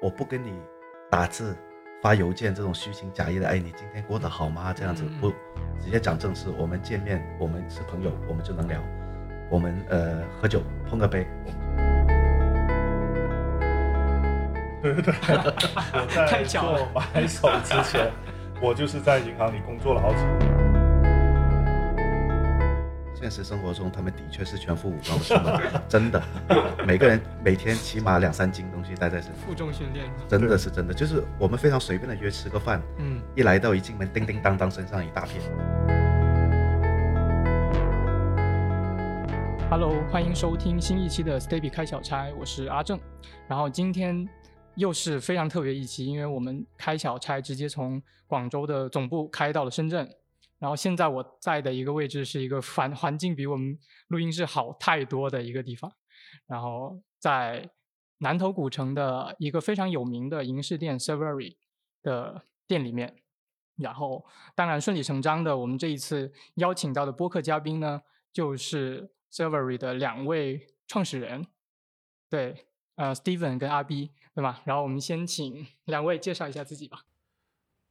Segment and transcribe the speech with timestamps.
[0.00, 0.52] 我不跟你
[1.10, 1.56] 打字、
[2.00, 4.72] 发邮件这种虚情假意的，哎，你今天过得好吗？
[4.72, 5.28] 这样子不
[5.80, 6.48] 直接讲正事。
[6.56, 8.80] 我们见面，我们是朋友，我们就能聊。
[9.50, 11.26] 我们呃喝酒碰个杯。
[14.80, 15.14] 对对对，
[15.92, 18.08] 我在做买手之前，
[18.62, 20.67] 我就是在银行里工作了好几年。
[23.20, 26.22] 现实生活中，他们的确是全副武装的出门， 真的，
[26.86, 35.42] 每个人每天起码两三斤东西带在身上，负重训练，真的是真的，就是我们非常随便的约吃个饭，嗯，一来到一进门，叮叮当当，身上一大片。
[39.68, 43.00] Hello，欢迎收听新一期的 Stay 开小差，我是阿正，
[43.48, 44.28] 然后今天
[44.76, 50.08] 又是非常特别一期，因为我们开小差直接从广州的总部开到了深圳。
[50.58, 55.92] 然后现在我在的一个位置是一个环环境比我们录音室好太多的一个地方，
[56.46, 57.70] 然后在
[58.18, 61.56] 南头古城的一个非常有名的银饰店 Severy
[62.02, 63.16] 的店里面，
[63.76, 71.46] 然后当然顺理成章的，我们这一次邀请到的播客嘉宾呢，就是 Severy 的两位创始人，
[72.28, 74.62] 对，呃，Steven 跟阿 B，对吧？
[74.64, 77.04] 然后我们先请两位介绍一下自己吧。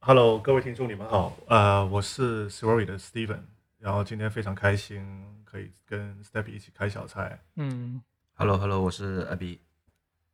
[0.00, 1.36] Hello，各位听众，你们好。
[1.48, 3.42] 呃，我是 Story 的 Steven，
[3.78, 7.42] 然后今天非常开心可以跟 Steppy 一起开小菜。
[7.56, 8.00] 嗯
[8.34, 9.58] ，Hello，Hello，我是 Abby。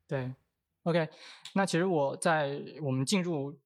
[0.06, 0.32] 对
[0.84, 1.08] ，OK。
[1.54, 3.58] 那其实我在我们进入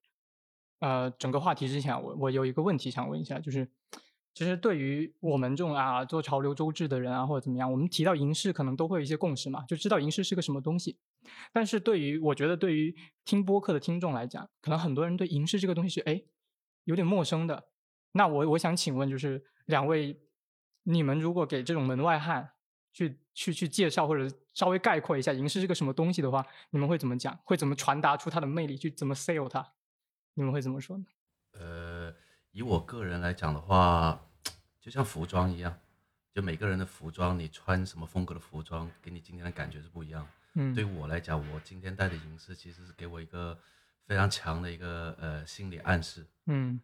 [0.78, 3.68] 呃整个话题之前，我我有一个问题想问一下，就是。
[4.34, 10.96] 其实对于我们这种啊做潮流周志的人啊或者怎么样，我们提到银饰可能都会有一些共识嘛，就知道银饰是个什么东西。
[11.52, 16.22] 但是对于我觉得对于听播客的听众来讲，可能很多人对银饰这个东西是哎
[16.84, 17.68] 有点陌生的。
[18.12, 20.20] 那我我想请问，就是两位，
[20.84, 22.52] 你们如果给这种门外汉
[22.92, 27.38] 去去去介绍或者稍微概括一下银饰是个什么东西的话，你们会怎么讲？
[27.44, 28.76] 会怎么传达出它的魅力？
[28.76, 29.74] 去怎么 sell 它？
[30.34, 31.04] 你们会怎么说呢？
[31.52, 32.14] 呃，
[32.52, 34.24] 以我个人来讲的话。
[34.80, 35.78] 就像服装一样，
[36.32, 40.26] 就每个人的服装，你穿什么风格的服装，给你今天的感觉是不一样。
[40.54, 43.58] 嗯，对于我来讲，我今天戴的银饰其实是给我一个
[44.06, 46.26] 非常强的一个呃心理暗示。
[46.46, 46.80] 嗯，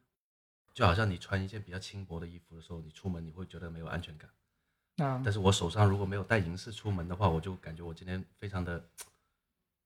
[0.73, 4.31] 就好像你穿一件比较轻薄的衣服的时候，你出门你会觉得没有安全感。
[5.07, 8.85] 啊，但是我手上如果没有戴银饰出门的话，我就感觉我今天非常的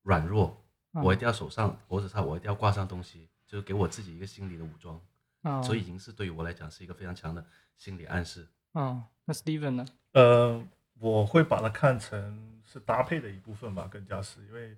[0.03, 0.63] 软弱。
[0.91, 4.99] 我一定要手上脖子上我一定要挂上东西，就是给我自己一个心理的武装。
[5.43, 7.45] 啊，所以银饰对于我来讲是一个非常强的。
[7.77, 8.45] 心理暗示。
[8.73, 9.85] 嗯，那 Steven 呢？
[10.11, 10.61] 呃，
[10.95, 14.77] 我会把它看成是搭配的一部分吧，更加是因为，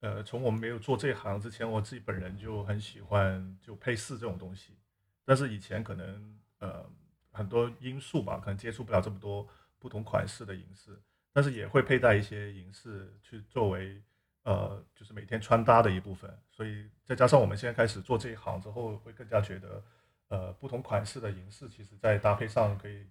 [0.00, 4.76] 呃，从我们没有做这行之前，我自己本人就很喜欢就配饰这种东西。
[5.24, 6.88] 但是以前可能呃
[7.32, 10.96] 很多因素吧，可能接触不了这么多不同款式的银饰，
[11.32, 14.00] 但是也会佩戴一些银饰去作为
[14.44, 16.30] 呃就是每天穿搭的一部分。
[16.50, 19.82] 所以再加上我们现在开始做这一行之后，会更加觉得。
[20.28, 23.06] 呃，不同款式的银饰，其实在搭配上可以，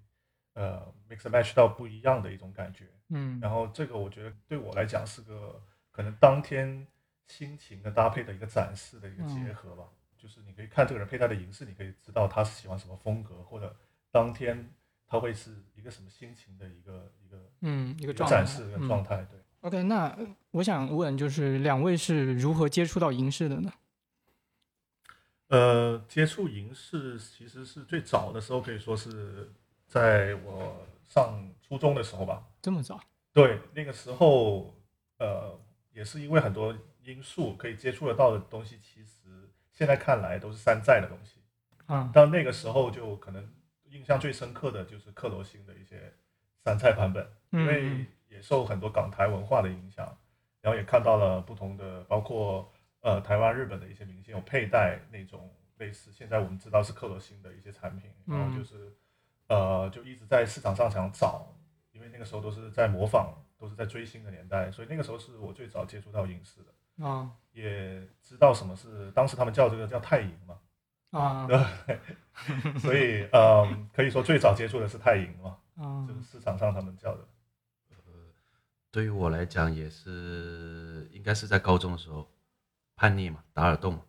[0.54, 2.86] 呃，mix match 到不一样的一种感觉。
[3.10, 6.88] 嗯，然后这个我觉得对我来讲是个可能当天
[7.28, 9.84] 心情的搭配的一个展示的一个结合吧。
[10.18, 13.76] 就是你可以看这个人佩戴的银饰，你可以知道他是喜欢什么风格，或者
[14.10, 14.74] 当天
[15.06, 19.18] 他会是一个什么心情的一个一个嗯一个展示的状态。
[19.26, 19.40] 对。
[19.62, 20.18] OK，那
[20.52, 23.74] 我想问，就是两位是如何接触到银饰的呢？
[25.48, 29.52] 呃，接触银饰其实是最早的时候，可以说是
[29.94, 32.44] 在我上初中的时候吧。
[32.62, 33.00] 这么早？
[33.32, 34.74] 对，那个时候，
[35.20, 35.60] 呃，
[35.92, 41.40] 也是因为很多因素，可以接触得到的东西，其实现在看来都是山寨的东西。
[41.86, 42.10] 啊。
[42.14, 43.48] 但那个时候就可能
[43.86, 46.12] 印象最深刻的就是克罗心的一些
[46.64, 50.18] 山寨版本，因为也受很多港台文化的影响，
[50.62, 52.72] 然后也看到了不同的，包括。
[53.06, 58.96] 呃，台湾、日本的一些明星有佩戴那种类似现在我们知道是克罗心的一些产品，然后就是，
[59.54, 61.48] 呃，就一直在市场上想找，
[61.92, 63.28] 因为那个时候都是在模仿，
[63.58, 70.60] 都是在追星的年代，所以那个时候是我最早接触到影视的啊，也知道什么是当时他们叫这个叫钛银嘛
[71.12, 71.60] 啊，对，
[72.82, 77.28] 所以呃，可以说最早接触的是钛银嘛，啊，就是市场上他们叫的。
[77.92, 77.96] 呃，
[78.92, 82.28] 对于我来讲也是应该是在高中的时候。
[82.96, 84.00] 叛逆嘛，打耳洞，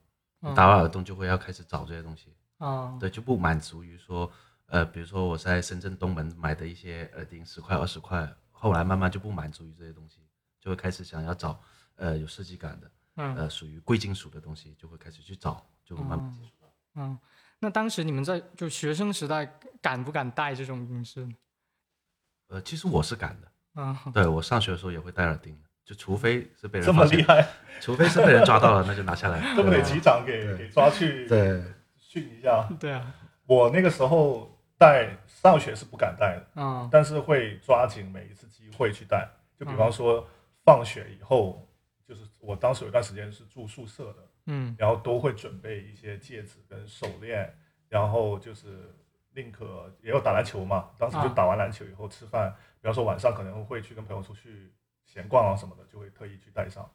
[0.55, 4.31] 打完耳洞就会要开始找这些东西啊，对，就不满足于说，
[4.67, 10.21] 呃，比如说我在深圳东门买的一些耳钉，十块二十块，后来慢慢就不满足于这些东西，
[10.61, 11.61] 就会开始想要找，
[11.97, 16.73] 呃，有设计感的，呃，属于贵金属的东西，就会开始去找，就会慢慢接触到。
[16.95, 17.19] 嗯，
[17.59, 19.45] 那当时你们在就学生时代
[19.81, 21.29] 敢不敢戴这种银饰？
[22.49, 27.47] 呃，其实我是敢的，嗯，对我上学的时候也会戴耳钉就除非是被人这么厉害，
[27.81, 31.63] 除非是被人抓到了，那就拿下来，这么得局长给给抓去对
[31.97, 32.67] 训一下。
[32.81, 33.15] 对啊，
[33.45, 36.89] 我那个时候带上学是不敢带的，嗯。
[36.91, 39.29] 但是会抓紧每一次机会去带。
[39.57, 40.27] 就比方说
[40.65, 41.69] 放学以后，
[42.07, 44.75] 就是我当时有一段时间是住宿舍的，嗯。
[44.79, 47.55] 然后都会准备一些戒指跟手链，
[47.89, 48.95] 然后就是
[49.35, 51.33] 宁可也有打篮球嘛，当时就啊。
[51.35, 54.73] 打完篮球以后吃饭，比方说晚上可能会去跟朋友出去
[55.05, 56.89] 闲逛啊什么的，就会特意去带上，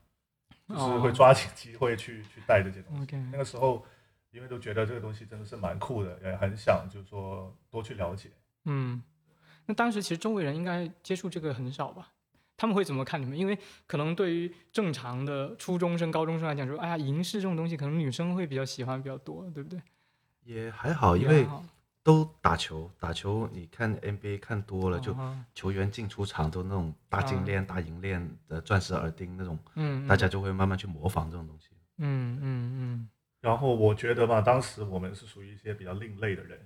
[0.67, 0.99] 就是哦。
[0.99, 3.15] 会抓紧机会去去带这些东西。
[3.31, 3.85] 那个时候
[4.31, 8.29] 因为都觉得这个东西真的是蛮酷的，也很想就是说多去了解。
[8.65, 9.01] 嗯，
[9.65, 12.11] 那当时其实周围人应该接触这个很少吧？
[12.57, 13.37] 他们会怎么看你们？
[13.37, 19.81] 因为可能对于正常的初中生、高中生来讲，说哎呀，银饰这种东西，可能女生会比较喜欢比较多，对不对？
[20.43, 21.47] 也还好，因为
[22.03, 31.69] 都打球，打球你看 NBA 看多了，就嗯球员进出场都那种大金链、大银链的钻石耳钉那种，嗯，大家就会慢慢去模仿这种东西。
[31.97, 33.09] 嗯嗯嗯
[33.41, 36.59] 然后我觉得吧，当时我们是属于一些比较另类的人，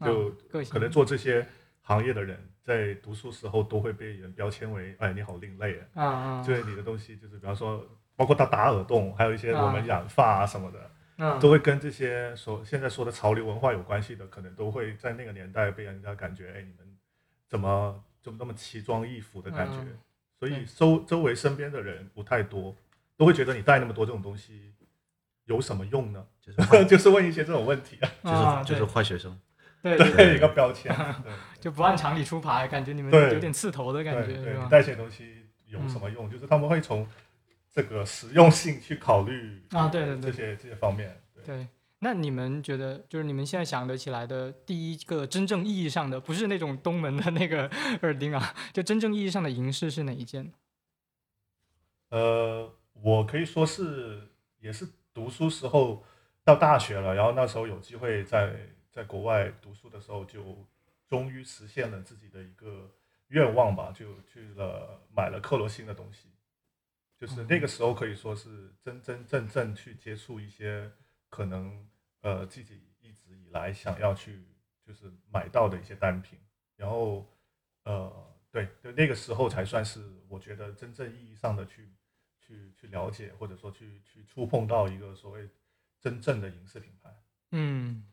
[0.00, 0.06] 嗯，
[0.52, 1.46] 就可能做这些
[1.82, 5.86] 行业的人，在读书时候都会被人标签为，哎，你好另类啊。
[5.94, 7.86] 啊啊，就是你的东西，就是比方说，
[8.16, 16.96] 包括他打耳洞，还有一些我们染发啊什么的，嗯都会跟这些所现在说的潮流文化有关系的，可能都会在那个年代被人家感觉，哎，你们
[17.48, 19.76] 怎么怎么那么奇装异服的感觉？
[19.78, 19.98] 嗯
[20.40, 22.76] 所以周周围身边的人不太多，
[23.16, 24.73] 都会觉得你带那么多这种东西
[25.46, 26.24] 有什么用呢？
[26.40, 29.38] 就是 就是问一些这种问题啊， 就是就是坏学生，
[29.82, 30.36] 对对对。
[30.36, 30.94] 一个标签，
[31.60, 34.54] 就不按常理出牌，感觉你们有点刺头的感觉，对？
[34.68, 36.30] 带这些东西有什么用？
[36.30, 37.06] 就是他们会从
[37.72, 40.30] 这个实用性去考虑啊对对对。
[40.30, 41.20] 这些这些方面。
[41.34, 41.68] 对，对，
[42.00, 47.70] 那你们觉得，就是你们现在想得起来的第一个真正意义上的，不是那种东门的那个
[48.02, 50.52] 耳钉啊，就真正意义上的银饰是哪一件？
[52.10, 54.28] 呃，我可以说是
[54.60, 56.04] 也是读书时候
[56.42, 58.54] 到大学了，然后那时候有机会在
[58.90, 60.68] 在国外读书的时候，就
[61.06, 62.90] 终于实现了自己的一个
[63.28, 66.28] 愿望吧，就去了买了克罗心的东西。
[67.16, 70.90] 就是那个时候可以说是真真正正去接触一些
[71.30, 71.88] 可能
[72.20, 74.44] 呃自己一直以来想要去
[74.84, 76.38] 就是买到的一些单品，
[76.76, 77.26] 然后
[77.84, 78.12] 呃
[78.50, 81.88] 对对那个时候才算是我觉得真正意义上的去
[82.46, 85.48] 去去了解或者说去去触碰到一个所谓
[86.00, 87.10] 真正的银饰品牌。
[87.52, 88.04] 嗯，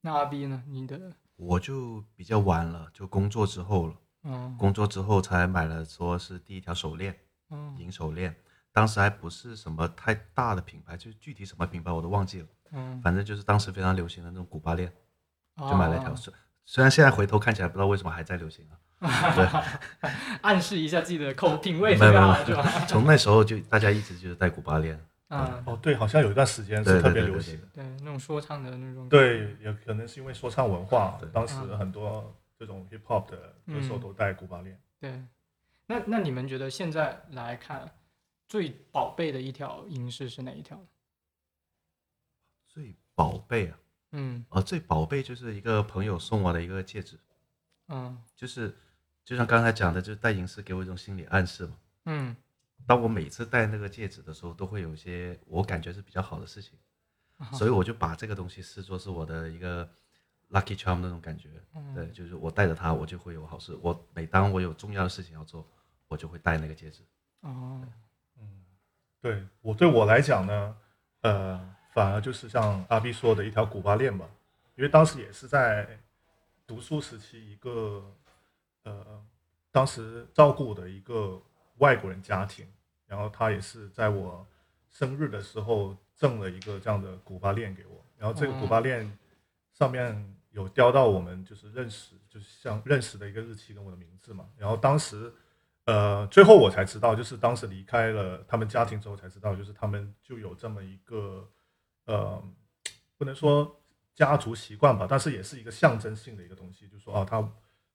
[0.00, 0.62] 那阿 B 呢？
[0.66, 7.18] 你的，我就比较晚了，就工作之后了，嗯工作之后才买了，说是第一条手链，
[7.50, 8.34] 嗯银手链，
[8.72, 14.92] 当时还不是什么太大的品牌，就具体什么品牌我都忘记了，嗯，反正就是当时非常流行的那种古巴链，
[15.56, 16.14] 就就买了一条。
[16.14, 16.32] 虽
[16.64, 18.78] 虽然现在回头看起来不知道为什么还在流行啊，
[20.42, 22.86] 暗示一下自己的口品味没有没有特别好，是吧？
[22.86, 24.98] 从那时候就大家一直就是带古巴链，
[25.28, 27.32] 嗯，哦，对，好像有一段时间对对是特别对对对。
[27.32, 27.66] 流行的。
[27.74, 29.08] 对，那种说唱的那种。
[29.08, 31.78] 对，也可能是因为说唱文化对，当时嗯。
[31.78, 33.36] 很多这种 hip hop 的
[33.66, 34.00] 歌手嗯。
[34.00, 34.80] 都带古巴链。
[34.98, 35.22] 对，
[35.86, 37.88] 那那你们觉得现在来看，
[38.48, 40.82] 最宝贝的一条银饰是哪一条？
[42.66, 43.78] 最宝贝啊，
[44.12, 44.44] 嗯。
[44.48, 47.16] 啊，最宝贝就是一个朋友送我的一个戒指，
[47.88, 48.20] 嗯。
[48.34, 48.74] 就是
[49.28, 51.76] 就像刚才讲的，就是戴银饰给我一种心理暗示嘛。
[52.06, 52.34] 嗯
[52.86, 56.78] 当我每次戴那个戒指的时候，都会有一些我感觉是比较好的事情，
[57.36, 59.86] 啊所以我就把这个东西视作是我的一个
[60.48, 61.50] lucky charm 那种感觉。
[61.74, 63.78] 嗯对，就是我戴着它，我就会有好事。
[63.82, 65.68] 我每当我有重要的事情要做，
[66.06, 67.02] 我就会戴那个戒指。
[67.42, 67.82] 哦
[68.38, 68.64] 嗯，
[69.20, 70.74] 对我对我来讲呢，
[71.20, 74.26] 呃，反而就是像阿 B 说的一条古巴链吧，
[74.76, 76.00] 因为当时也是在
[76.66, 78.16] 读书时期一个
[78.88, 79.24] 呃，
[79.70, 81.40] 当时照顾的一个
[81.78, 82.66] 外国人家庭，
[83.06, 84.46] 然后他也是在我
[84.88, 89.18] 生日的时候赠了一个这样的古巴链给我，然后这个古巴链
[89.72, 95.32] 上面有雕到我们就是认识，就是像认识的一个日期跟我的名字嘛，然后当时。
[95.84, 101.48] 呃，最后我才知道，就是当时离开了他们家庭之后才知道，就是他们就有这么一个，
[102.04, 102.44] 呃，
[103.16, 103.80] 不能说
[104.14, 107.40] 家族习惯吧，但是也是一个象征性的一个东西，就是说啊，他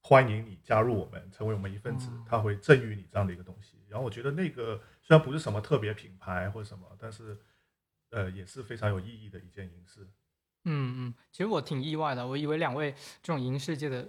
[0.05, 3.77] 欢迎你加入我们，成为我们一份子嗯，他会赠予你这样的一个东西。
[3.87, 7.37] 然后我觉得那个虽然不是什么特别品牌或者什么，但是
[8.11, 10.07] 呃也是非常有意义的一件银饰。
[10.65, 12.91] 嗯嗯，其实我挺意外的，我以为两位
[13.21, 14.07] 这种银饰界的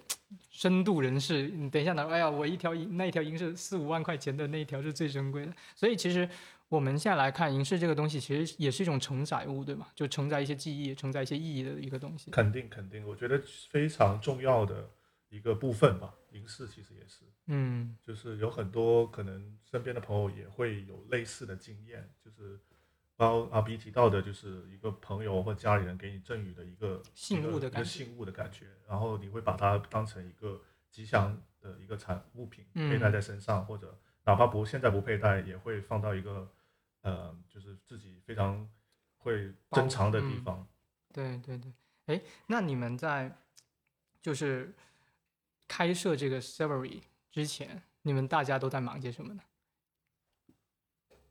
[0.50, 6.28] 深度人士，你等一下呢，哎呀，我一条银那一条银饰四五万块钱的那一条是最珍贵的，所以其实
[6.68, 9.88] 我们现在来看银饰这个东西，其实也是一种承载物，对吗？
[9.96, 12.30] 就承载一些记忆、承载一些意义的一个东西。
[12.30, 14.88] 肯定肯定，我觉得非常重要的
[15.34, 16.14] 一个部分吧。
[16.30, 22.58] 银饰其实也是，嗯，就是有很多可能身边的朋友也会有类似的经验，就是
[23.16, 30.60] 包阿 B 提到的，就是一个朋友或家里人给你赠予的一个信物的感觉，信物的感觉，然后你会把它当成一个
[30.90, 36.50] 吉祥的一个产物品佩戴在身上，或者哪怕不现在不佩戴，也会放到一个
[37.02, 38.68] 呃，就是自己非常
[39.18, 40.66] 会珍藏的地方。
[41.12, 41.72] 对对对，
[42.06, 43.38] 哎，那你们在
[44.20, 44.74] 就是
[45.68, 49.42] 开设这个 Severy 之前，你们大家都在忙些什么呢？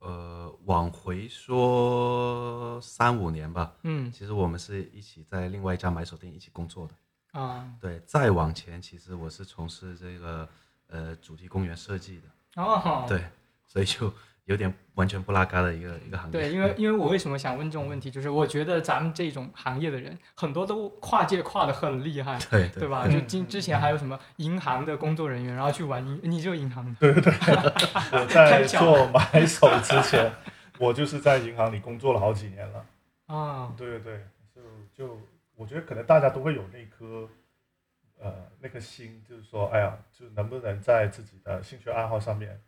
[0.00, 3.76] 呃，往回说三五年吧。
[3.82, 6.94] 嗯，其实我们是一起在另外一家买手店一起工作的。
[7.40, 10.48] 啊，对，再往前，其实我是从事这个
[10.88, 12.62] 呃主题公园设计的。
[12.62, 13.24] 哦，对，
[13.66, 14.12] 所以就。
[14.46, 16.32] 有点完全不拉嘎的一个一个行业。
[16.32, 23.08] 对，因为因为我为什么想问这种问题，就是我觉得咱们这种行业的人很多都跨界跨的很厉害，对对吧？
[23.08, 26.94] 就今之前还有什么银行的工作人员，然后去玩银，你就银行的。
[27.00, 27.32] 对对对，
[28.20, 30.30] 我在做买手之前，
[30.78, 32.84] 我就是在银行里工作了好几年了。
[33.26, 34.60] 啊，对对对，就
[34.92, 35.20] 就
[35.56, 37.26] 我觉得可能大家都会有那颗
[38.20, 42.60] 呃那颗心，就是说，哎呀，就能不能在自己的兴趣爱好上面。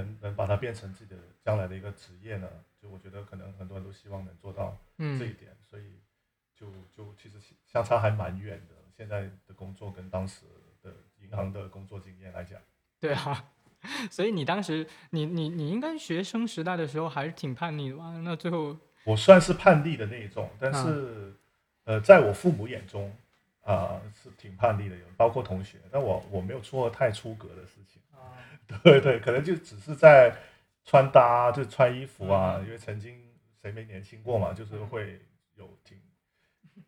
[0.00, 2.48] 能能把它变成自己的将来的一个职业呢？
[2.80, 6.00] 就我觉得可能很多人都希望能做到这一点，所以
[6.54, 8.74] 就就其实相差还蛮远的。
[8.96, 10.42] 现在的工作跟当时
[10.82, 12.58] 的银行的工作经验来讲，
[12.98, 13.44] 对啊，
[14.10, 18.18] 所以你当时你你你应该学生时代的时候还是挺叛逆的吧？
[18.24, 21.34] 那最后我算是叛逆的那一种，但是
[21.84, 23.14] 呃，在我父母眼中
[23.62, 28.00] 啊是挺叛逆的，包括同学，但我我没有做太出格的事情。
[28.82, 30.34] 对对，可能就只是在
[30.84, 33.14] 穿搭，就穿衣服啊，因为曾经
[33.60, 35.20] 谁没年轻过嘛，就是会
[35.56, 35.98] 有挺，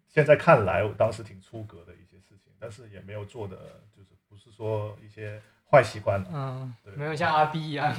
[0.06, 3.56] 现在看来我当时挺出格的一些事情，但是也没有做的，
[3.96, 7.94] 就是不是说一些坏习惯，嗯，对，没有像阿 B 一样，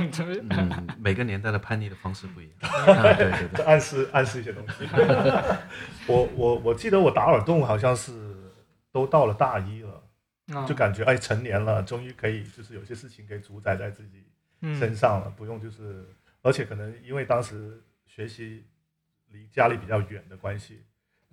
[0.50, 2.72] 嗯，每个年代的叛逆的方式不一样，
[3.18, 4.88] 对对对， 暗示暗示一些东西。
[6.08, 8.12] 我我我记得我打耳洞好像是
[8.92, 9.89] 都到了大一了。
[10.68, 14.24] 就感觉哎，成年了，终于可以就是有些事情可以主宰在自己
[14.78, 16.06] 身上了，不用就是，
[16.42, 18.66] 而且可能因为当时学习
[19.30, 20.82] 离家里比较远的关系，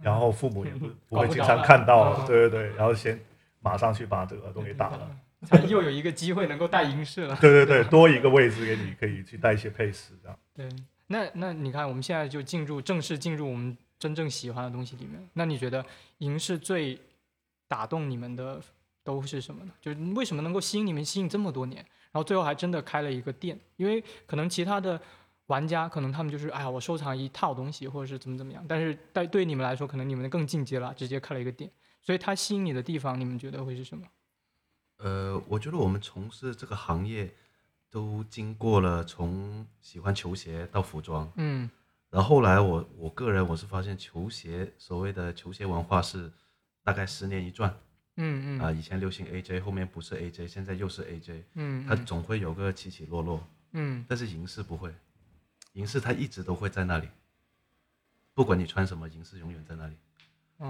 [0.02, 3.18] 然后父母也不不会经常看到，对对对，然后先
[3.60, 7.36] 马上去把这个耳洞给打了，才又有一个机会能够带银饰了。
[7.40, 10.38] 对对对，多一个位置给你可以去带一些配饰，这样。
[10.54, 10.68] 对，
[11.06, 15.26] 那那你看，我们现在就进入正式进入我们真正喜欢的东西里面。
[15.32, 15.84] 那你觉得
[16.18, 17.00] 银饰最
[17.66, 18.60] 打动你们的？
[19.06, 19.72] 都是什么呢？
[19.80, 23.58] 就是为什么能够吸引你们吸引这么多年，然后最后还真的开了一个店？
[23.76, 25.00] 因为可能其他的
[25.46, 31.70] 玩家可能他们就是哎呀，我收藏一套东西或者是怎么怎么样，但是对对你们来说，可能你们更进阶了，直接开了一个店。
[32.02, 34.04] 所以它吸引你的地方，你们觉得会是什么？
[34.98, 37.32] 呃，我觉得我们从事这个行业
[37.90, 41.70] 都经过了从喜欢球鞋到服装，嗯，
[42.10, 46.32] 然后后来我我个人我是发现球鞋所谓的球鞋文化是
[46.82, 47.78] 大概十年一转。
[48.16, 48.60] 嗯嗯。
[48.60, 54.94] 啊，以前流行 AJ，后面不是 AJ，现在又是 AJ，嗯，它总会有个起起落落，嗯，但是银饰不会，
[55.72, 57.08] 银饰它一直都会在那里，
[58.34, 59.96] 不管你穿什么，银饰永远在那里，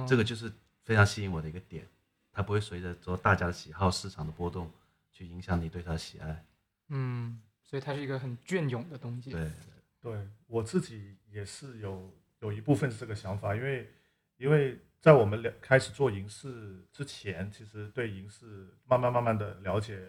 [0.07, 1.87] 这个就是非常吸引我的一个点，
[2.33, 4.71] 它不会随着说大家的喜好、市场的波动
[5.13, 6.45] 去影响你对它的喜爱，
[6.89, 9.51] 嗯，所以它是一个很隽永的东西，对，
[10.01, 13.91] 对我自己也是有有一部分是这个想法，因为
[14.39, 14.79] 因为。
[15.01, 20.01] 在我们了开始做银饰之前，其实对银饰慢慢慢慢的了解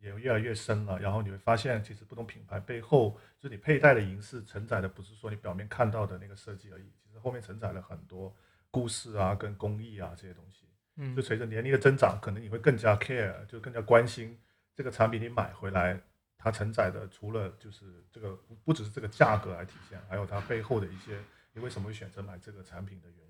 [0.00, 0.98] 也越来越深了。
[0.98, 8.34] 然后你会发现，其实不同品牌背后，就你佩戴的银饰承载的不是说你表面看到的那个设计而已，其实后面承载了很多
[8.70, 10.66] 故事啊、跟工艺啊这些东西。
[10.96, 14.38] 嗯，就随着年龄的增长，可能你会更加 care，就更加关心
[14.74, 15.98] 这个产品你买回来
[16.36, 21.18] 它承载的，除了就是这个不不只是这个价格来体现，还有它背后的一些
[21.52, 23.23] 你为什么会选择买这个产品的原因。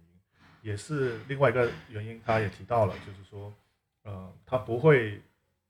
[0.65, 3.53] 也是另外一个原因，他也提到了，就是说，
[4.03, 5.21] 呃，它不会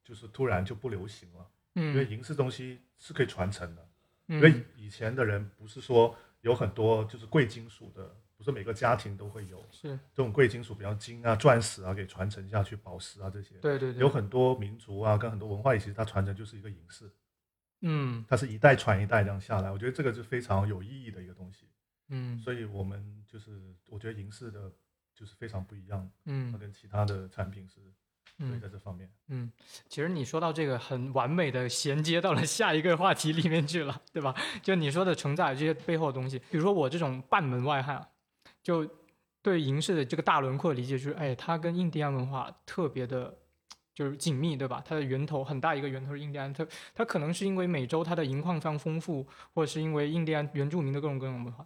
[0.05, 3.89] 就是突然就不流行了，嗯，因为银饰东西是可以传承的，
[4.27, 9.99] 因为以前的人不是说有很多就是贵金属的，不是每个家庭都会有，是。
[10.13, 17.11] 这种贵金属比较金啊、钻石啊给传承下去，宝石啊这些，对对对，有很多民族啊跟很多文化，其实它传承就是一个银饰，
[17.81, 21.67] 嗯，它是一代传一代这样下来，我觉得这个是非常有意义的一个东西，
[22.11, 24.71] 嗯，所以我们就是我觉得银饰的。
[25.15, 27.81] 就是非常不一样，嗯，它跟其他的产品是，
[28.39, 29.51] 嗯，在这方面，嗯，
[29.89, 34.35] 其实你说到这个很完美的衔接到了下一个话题里面去了，对吧？
[34.63, 38.09] 就你说的承载这些背后的东西，比如说我这种半门外汉，
[38.63, 38.89] 就
[39.41, 43.39] 对银饰的这个大轮廓理解就是，哎，它跟印第安文化特别的
[43.95, 44.83] 就是紧密，对吧？
[44.85, 51.65] 它的源头很大一个源头是印第安，它它可能是因为美洲它的银矿非常丰富，或者是因为印第安原住民的各种各种文化，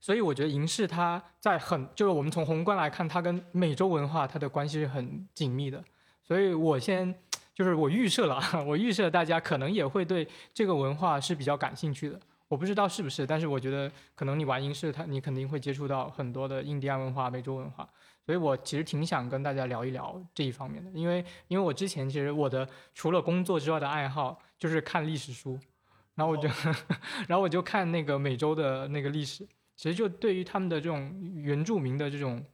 [0.00, 5.82] 所以我觉得银饰它在很就是我们从宏观来看，它跟美洲文化它的关系是很紧密的。
[6.22, 7.14] 所以我先
[7.54, 12.20] 就是我预设了，我预设大家可能也会对这个文化是比较感兴趣的。
[12.48, 17.86] 我不知道是不是，但是我觉得可能你玩银饰，它你肯定会接触到很多的印第安文化、美洲文化。
[18.24, 25.58] 所以我其实挺想跟大家聊一聊这一方面的，因为因为我之前其实我的除了工作之外的爱好就是看历史书，
[26.14, 26.46] 然后我就
[27.26, 29.48] 然后我就看那个美洲的那个历史，
[29.78, 32.44] 其实就对于他们的这种原住民的这种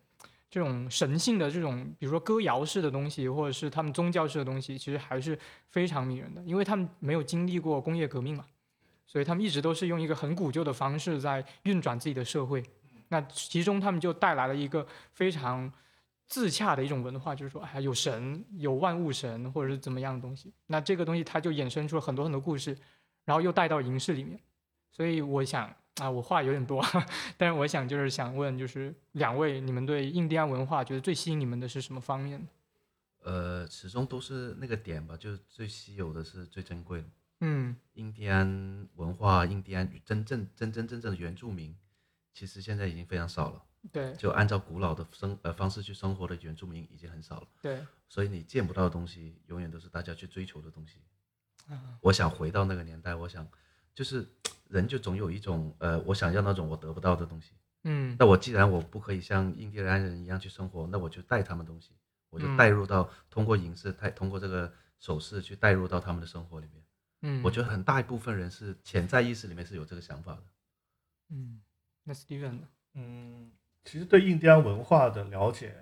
[0.51, 5.37] 这种神性的这种，比如说歌谣式的东西，或者是他们宗教式的东西，其实还是
[5.71, 8.45] 非常迷人的，因为他们没有经历过工业革命嘛，
[9.07, 12.63] 所以他们一直都是用一个很古旧的方式在运转自己的社会。
[13.09, 15.73] 那其中他们就带来了一个非常
[16.27, 20.53] 自洽的一种文化，就是说，哎，有神，有万物神，或者是怎么样的东西。
[20.67, 22.77] 那这个东西它就衍生出了很多很多故事，
[23.25, 24.39] 然后又带到银饰里面。
[24.93, 26.85] 所以我想啊，我话有点多，
[27.37, 32.47] 但是我想就是想问，就是两位，你们对印第安文化觉得最吸引你们的是什么方面？
[33.23, 37.07] 呃，始终都是那个点吧，就是最稀有的是最珍贵的。
[37.41, 41.77] 嗯，印第安文化，印第安真正真真正正的原住民。
[42.33, 50.99] 其实现在已经非常少了，对，就按照古老的生呃方式去生活的原住民已经很少了，对，所以你见不到的东西，永远都是大家去追求的东西。
[52.01, 53.49] 我想回到那个年代，我想
[53.95, 54.29] 就是
[54.69, 57.53] 人就总有一种呃，我想要那种我得不到的东西，
[57.85, 61.93] 嗯，那我既然我不可以像印第安人一样去生活，那我就带他们东西，
[62.31, 66.85] 我就带入到通过影视带通过这个手势去带入到他们的生活里面，
[67.23, 70.43] 嗯，我觉得很大一部分人是潜在意识里面是有这个想法的，
[71.31, 71.61] 嗯。
[72.07, 72.69] 那 Steven 呢？
[72.93, 73.51] 嗯，
[73.83, 75.75] 其实对印第安文化的了解，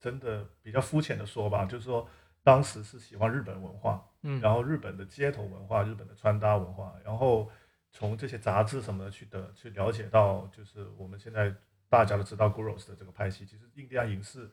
[0.00, 2.08] 真的比较肤浅的说吧，就是说
[2.42, 7.50] 当时是喜欢日本文化，嗯，然后日本的街头文化、日本的穿搭文化，然后
[7.90, 11.54] 从这些杂志什么的去的去了解到，就是我们现在
[11.88, 14.50] 大家都知道 Gross 的这个派系，其实印第安影视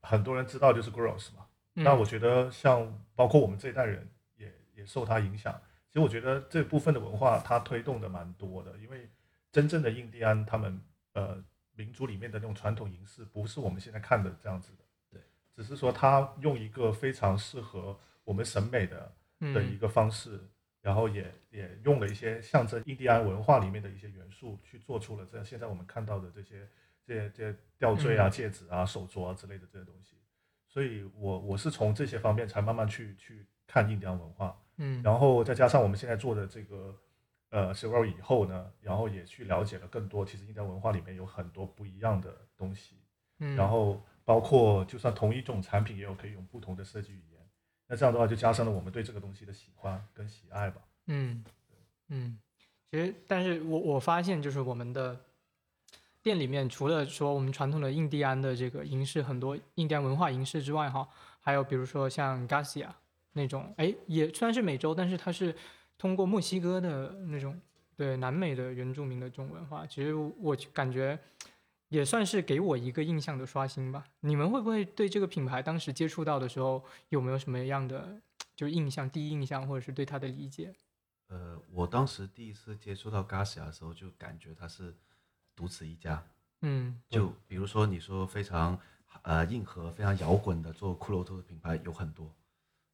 [0.00, 1.46] 很多人知道就是 Gross 嘛。
[1.74, 5.52] 那我觉得像包括我们这一代人也也受它影响。
[5.88, 9.10] 其实我觉得这部分的文化它推动的蛮多的，因为。
[9.52, 10.80] 真正的印第安，他们
[11.12, 15.20] 呃民族里面的那种传统影视，不是我们现在看的这样子的，对，
[15.54, 19.14] 只是说他用一个非常适合我们审美的
[19.52, 20.40] 的一个方式，
[20.80, 26.68] 然后也也用了一些象征印第安文化里面的一些元素，去做出了这样现在我们看到的这些
[27.06, 30.16] 这些这些吊坠啊、戒指啊、手镯啊之类的这些东西。
[30.66, 36.98] 所以我我是从这些方面才慢慢去去看印第安文化，嗯，然后再加上我们现在做的这个。
[37.52, 42.96] 呃，十二以后呢，然后也去了解了更多，其实印第安文化里面有很多不一样的东西，
[43.40, 47.46] 嗯，然后包括就算同一种产品，也有可以用不同的设计语言，
[47.86, 50.80] 那这样的话就加深了我们对这个东西的喜欢跟喜爱吧。
[51.06, 51.44] 嗯，
[52.08, 52.38] 嗯，
[52.90, 55.18] 其实，但是我我发现就是我们的
[56.22, 61.08] 店里面，除了说我们传统的印第安的这个银饰，很多印第安文化银饰之外，哈，
[61.40, 62.88] 还有比如说像 Garcia
[63.32, 65.54] 那种，哎，也虽然是美洲，但是它是。
[65.98, 67.56] 通过墨西哥的那种
[67.96, 71.16] 对南美的原住民的这种文化，其实我感觉
[71.90, 74.04] 也算是给我一个印象的刷新吧。
[74.18, 78.18] 你们会不会对这个品牌当时接触到的时候有没有什么样的
[78.56, 80.74] 就是印象，第一印象或者是对它的理解？
[81.32, 84.94] 呃，我当时第一次接触到 Garcia 的时候，就感觉它是
[85.56, 86.22] 独此一家。
[86.60, 88.78] 嗯，就比如说你说非常
[89.22, 92.30] 呃硬核、非常摇滚的做骷髅头的品牌有很多，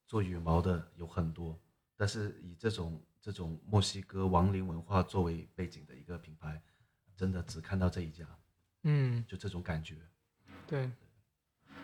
[0.07, 1.59] 做羽毛的有很多。
[1.97, 6.63] 但是以这种这种墨西哥亡灵文化作为背景的一个品牌，
[7.17, 8.25] 真的只看到这一家，
[8.85, 9.97] 嗯，就这种感觉。
[10.65, 10.89] 对，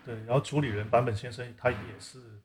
[0.04, 0.14] 对。
[0.22, 2.40] 然后主理人坂本先生他也是，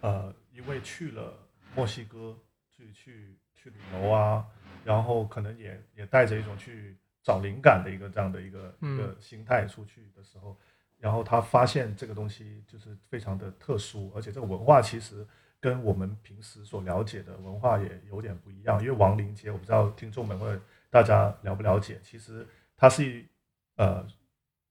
[0.00, 2.38] 呃，因为去了墨西哥
[2.70, 4.46] 去去去旅游啊，
[4.84, 10.56] 然后可能也也带着一种去找灵感的一个这样的一个一个心态出去的时候，
[10.98, 15.26] 然后他发现这个东西就是非常的特殊，而且这个文化其实。
[15.60, 23.26] 跟我们平时所了解的文化也有点不一样，因为亡灵节，我不知道听众们或者大家了不了解，其实它是
[23.74, 24.06] 呃，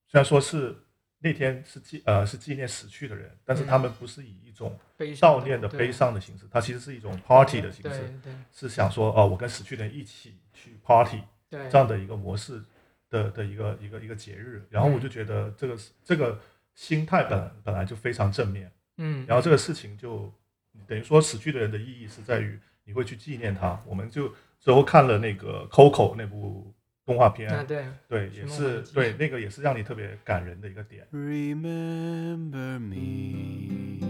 [0.07, 0.73] 虽然说是
[1.19, 8.13] 那天是纪呃是纪念死去的人，但是他们不是以一种悼念的悲伤的形式，它其实是一种 party 的形式，
[8.51, 12.61] 是想说哦，我跟死去的人一起去 party，这样的一个模式
[13.09, 16.39] 的的一个一个一个节日，然后我就觉得这个这个
[16.75, 20.33] 心态本本来就非常正面，嗯，然后这个事情就。
[20.85, 26.71] 等于说死去的人的意义是在于你会去纪念他，我们就最后看了那个 Coco 那部
[27.06, 31.06] 动画片，对对，也是对那个也是让你特别感人的一个点。
[31.12, 34.00] Remember me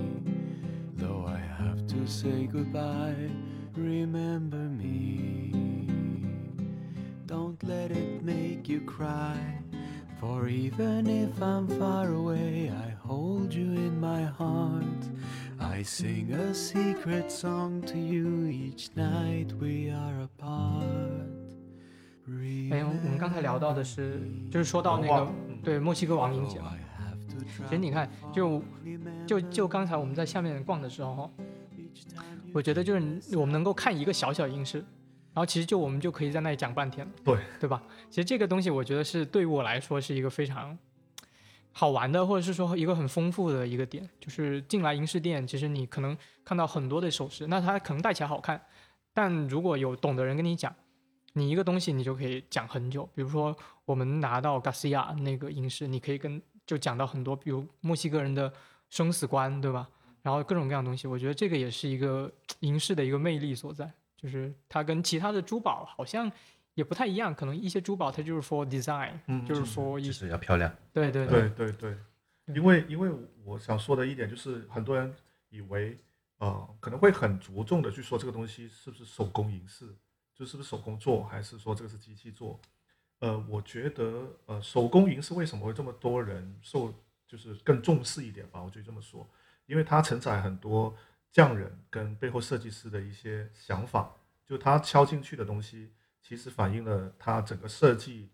[1.89, 3.29] to say goodbye.
[3.75, 5.53] Remember me.
[7.27, 9.37] Don't let it make you cry.
[10.21, 15.11] For even if I'm far away, I hold you in my heart.
[15.59, 21.36] I sing a secret song to you each night we are apart.
[22.72, 25.32] 哎，我们刚才聊到的是，就是说到那个
[25.64, 26.74] 对墨西哥亡灵节嘛。
[27.48, 28.62] 其实你看，就
[29.26, 31.32] 就就刚才我们在下面逛的时候，
[32.54, 37.82] 我觉得就是我们能够看一个小小影视，然后其实就我们就可以在那里讲半天了，对对吧？
[38.10, 40.78] 其实这个东西我觉得是对于我来说是一个非常
[41.72, 48.62] 好玩的，或者是说一个很丰富的一个点，就是进来银饰店，其实你可能看到很多的首饰，那它可能戴起来好看，
[49.14, 50.76] 但如果有懂的人跟你讲。
[51.38, 58.52] 你一个东西你就可以讲很久，比如说我们拿到 Garcia 那个银饰，你可以跟就讲到很多，比如墨西哥人的
[58.90, 59.88] 生死观，对吧？
[60.24, 62.30] 然后各种各样东西，我觉得这个也是一个
[62.62, 66.30] 银饰的一个魅力所在，就是它跟其他的珠宝好像
[66.74, 71.96] 也不太一样，可能一些珠宝它就是 for design，嗯，就是说一是要漂亮，对对对对对，
[72.48, 73.10] 因为因为
[73.46, 75.14] 我想说的一点就是很多人
[75.50, 75.96] 以为
[76.40, 79.96] 呃可能会很着重的去说这个东西是不是手工银饰。
[80.38, 82.60] 就是不是手工做，还是说这个是机器做？
[83.18, 86.94] 呃，我觉得，呃，手工银是为什么会这么多人受，
[87.26, 88.62] 就是更重视一点吧？
[88.62, 89.28] 我就这么说，
[89.66, 90.96] 因为它承载很多
[91.32, 98.30] 匠人跟背后设计师的一些想法，就他敲进去的东西，其实反映了他整个设计，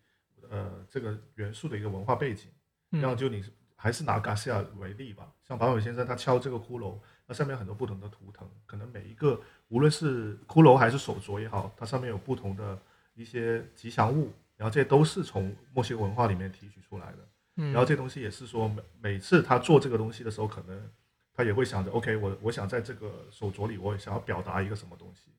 [0.50, 2.52] 呃，这个元素的一个文化背景。
[2.90, 3.42] 然后就你
[3.78, 7.00] 还是拿 Garcia 为例吧，像马伟先生他敲这个骷髅。
[7.26, 12.78] 那上面很多不同的图腾，可能每一个无论是骷髅还是手镯也好，它上面有不同的
[13.14, 17.18] 一些吉祥物，然后这些都是从墨西哥文化里面提取出来的。
[17.56, 20.90] 嗯，然后这东西也是说每每次他做这个东西的时候，可能
[21.34, 25.32] 他也会想着，OK，我我想在这个手镯里，我想要表达一个什么东西。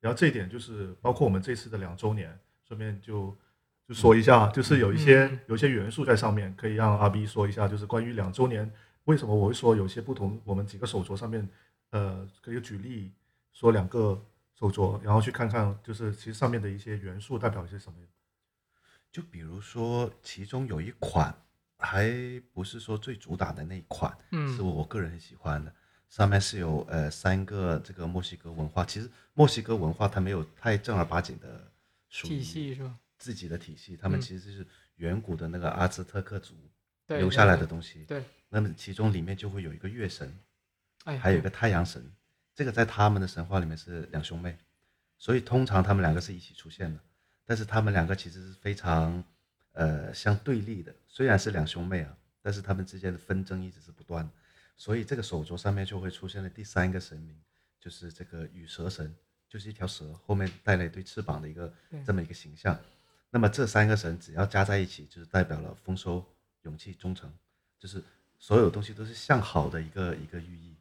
[0.00, 3.36] 然后这一点就是包括我们这次的两周年，顺便就
[3.88, 8.70] 就说一下，就是有一些有一些元素在上面，可以让阿 B 说一下，就是关于两周年。
[9.08, 10.38] 为什么我会说有些不同？
[10.44, 11.48] 我们几个手镯上面，
[11.90, 13.10] 呃，可以举例
[13.54, 14.22] 说两个
[14.54, 17.98] 手镯，然后去看看，就是其实上面的一些元素代表一些什么。
[19.10, 21.34] 就比如说，其中有一款
[21.78, 22.12] 还
[22.52, 25.74] 不是说最主打的那一款，嗯，是我个人很喜欢的，
[26.10, 28.84] 上面是有呃三个这个墨西哥文化。
[28.84, 31.72] 其实墨西哥文化它没有太正儿八经的
[32.10, 32.94] 体系是吧？
[33.16, 34.66] 自己的体系，他们其实是
[34.96, 36.54] 远古的那个阿兹特克族
[37.08, 38.04] 留下来的东西。
[38.04, 38.22] 对。
[38.50, 40.38] 那么其中里面就会有一个月神，
[41.04, 42.02] 哎，还有一个太阳神，
[42.54, 44.56] 这个在他们的神话里面是两兄妹，
[45.18, 46.98] 所以通常他们两个是一起出现的，
[47.44, 49.22] 但是他们两个其实是非常
[49.72, 54.26] 呃相对立的，虽然是两兄妹啊，但是他们之间的纷争一直是不断，
[54.78, 57.38] 所以这个手镯上面就会出现了第三个神明，
[57.78, 59.14] 就是这个羽蛇神，
[59.46, 61.70] 就是一条蛇后面带了一对翅膀的一个
[62.06, 62.80] 这么一个形象，
[63.28, 66.24] 那么这三个神只要加在一起，就是代表了丰收、
[66.62, 67.32] 勇气、忠诚，
[67.78, 68.02] 就是。
[68.40, 70.72] 所有东西都是向好的一个一个寓意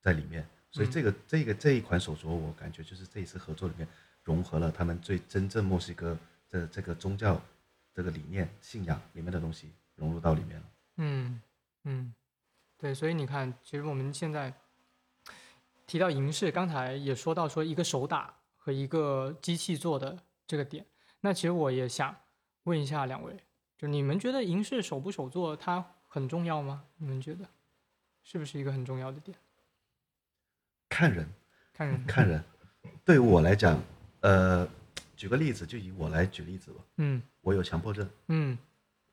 [0.00, 3.86] 在里面，所以这个这个这一款手镯，我感觉就是这一次合作里面
[4.22, 7.38] 融合了他们最真正墨西哥的这个宗教
[7.92, 10.66] 这个理念信仰里面的东西融入到里面了。
[10.96, 11.42] 嗯
[11.82, 12.14] 嗯，
[12.78, 14.54] 对，所以你看，其实我们现在
[15.86, 20.86] 提到银饰，刚才也说到说一个手打和一个机器做的这个点，
[21.20, 22.16] 那其实我也想
[22.62, 23.44] 问一下两位，
[23.84, 25.84] 就你们觉得银饰手不手做它？
[26.08, 26.84] 很重要吗？
[26.96, 27.44] 你们觉得
[28.22, 29.36] 是不是一个很重要的点？
[30.88, 31.28] 看人，
[31.74, 32.42] 看人，看人。
[33.04, 33.78] 对于我来讲，
[34.20, 34.66] 呃，
[35.14, 36.82] 举个例子，就以我来举例子吧。
[36.96, 38.08] 嗯，我有强迫症。
[38.28, 38.56] 嗯，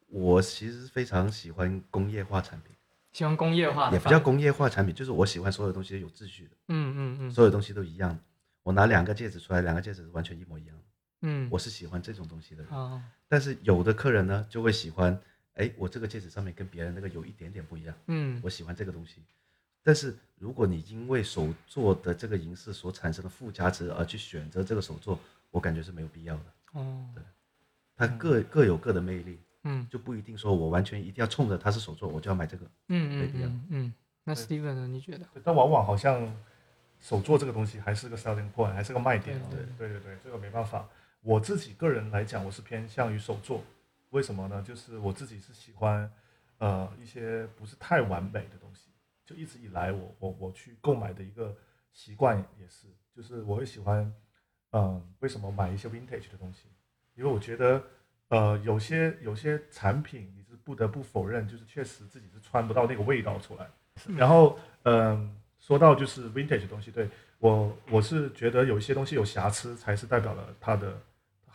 [0.07, 2.73] 我其实非常喜欢工业化产品。
[3.11, 6.51] 喜欢工业化的，也不叫工业化产品，就是我喜欢所有东西有秩序的。
[6.69, 8.17] 嗯嗯嗯，所有东西都一样。
[8.63, 10.83] 我拿两个戒指出来，两个戒指是完全一模一样的。
[11.21, 12.63] 嗯，我是喜欢这种东西的。
[12.69, 13.01] 哦。
[13.27, 15.19] 但是有的客人呢，就会喜欢。
[15.55, 19.21] 哎，我这个戒指上面跟别人那个有一点点不一样，嗯，我喜欢这个东西。
[19.83, 26.43] 但是如果你因为手做的这个银饰所产生的附加值而去选择这个手做，我感觉是没有必要的。
[26.71, 27.21] 哦，对，
[27.97, 33.93] 它各各有各的魅力，嗯，就不一定说我完全一定要冲着它是手做我就要买这个，嗯嗯嗯嗯。
[34.23, 34.87] 那 Steven 呢？
[34.87, 35.27] 你觉得？
[35.43, 36.33] 但往往好像
[37.01, 39.37] 手做这个东西还是个 selling point，还是个卖点。
[39.49, 40.87] 对对对对，这个没办法。
[41.21, 43.63] 我自己个人来讲，我是偏向于手作。
[44.09, 44.63] 为什么呢？
[44.65, 46.11] 就是我自己是喜欢，
[46.57, 48.89] 呃，一些不是太完美的东西。
[49.25, 51.55] 就一直以来，我我我去购买的一个
[51.93, 54.11] 习惯也是，就是我会喜欢，
[54.71, 56.67] 嗯，为什么买一些 vintage 的东西？
[57.15, 57.81] 因为我觉得，
[58.29, 63.69] 呃，有些有些产品你是不得不否认，就是确实自己是穿不到那个味道出来。
[64.17, 67.07] 然后，嗯，说到就是 vintage 东西，对
[67.37, 70.99] 我我是觉得有一些东西有瑕疵，才是代表了它的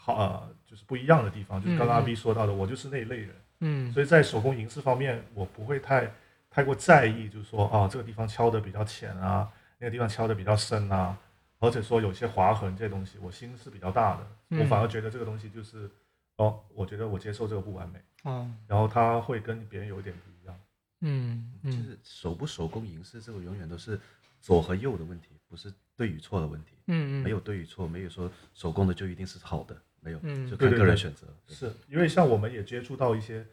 [0.07, 1.61] 好呃，就是不一样的地方。
[1.61, 6.13] 就是刚刚阿 B 说到的，我就是那一类人，嗯，所以在手工银饰方面，我不会太
[6.49, 11.19] 太过在意，就是说啊，这个地方敲的比较浅啊，那个地方敲的比较深啊，
[11.59, 15.91] 而且说有些划痕这些东西，我心是比较大的，我反而觉得这个东西就是
[16.37, 20.57] 哦，我觉得我接受这个不完美，哦，然后它会跟别人有一点不一样。
[21.01, 23.99] 嗯嗯，就是手不手工银饰这个永远都是
[24.41, 26.77] 左和右的问题，不是对与错的问题。
[26.87, 30.49] 嗯嗯，没有对与错，没有说手工的就一定是好的，没有，嗯。
[30.49, 30.79] 就看对对对。
[30.79, 31.27] 个人选择。
[31.49, 33.45] 是因为像我们也接触到一些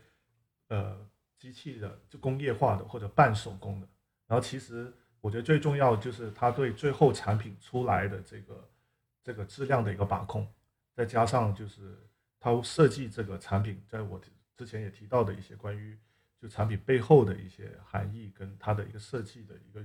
[0.67, 0.97] 呃
[1.37, 3.87] 机器的，就工业化的或者半手工的，
[4.27, 8.69] 然后其实我觉得最重要就是它对最后产品出来的这个
[9.23, 10.47] 这个质量的一个把控，
[10.95, 11.97] 再加上就是
[12.39, 14.21] 它设计这个产品，在我
[14.55, 15.97] 之前也提到的一些关于
[16.39, 19.81] 就产品背后的一些含义跟它的一个设计的一个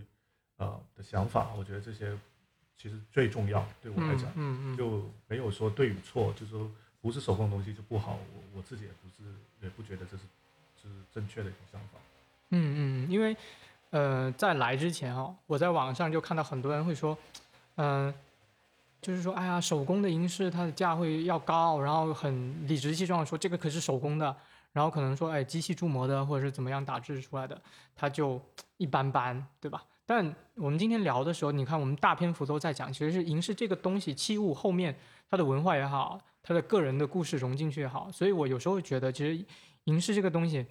[0.56, 2.16] 呃的想法，我觉得这些
[2.78, 4.30] 其实最重要对我来讲。
[4.36, 6.70] 嗯嗯，就没有说对与错，就是说
[7.02, 8.12] 不是手工的东西就不好。
[8.12, 9.28] 我我自己也不是，
[9.60, 10.22] 也不觉得这是
[10.82, 11.98] 这是正确的一种想法。
[12.50, 13.36] 嗯嗯，因为
[13.90, 17.18] 呃，在来之前哦、我在网上就看到很多人会说，
[17.76, 18.14] 嗯、
[19.02, 24.36] 就是说，哎呀，手工的银饰它的价会要高，然后很理直气壮地说这个可是手工的，
[24.72, 27.60] 然后可能说，哎，机器铸模的或者是怎么样打制出来的，
[27.96, 28.40] 它就
[28.76, 29.82] 一般般，对吧？
[30.08, 34.96] 但我们今天聊的时候，你看我们大篇幅都在讲，其实是银饰这个东西，器物后面
[35.30, 39.44] 它的文化也好，它的个人的故事融进去也好，所以我有时候觉得，其实
[39.84, 40.64] 银饰这个东西，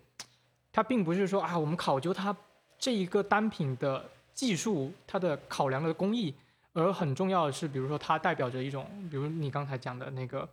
[0.72, 2.36] 它并不是说啊，我们考究它
[2.80, 6.34] 这一个单品的技术，它的考量的工艺，
[6.74, 10.50] 而很重要的是，比如说它代表着一种，比如你刚才讲的那个，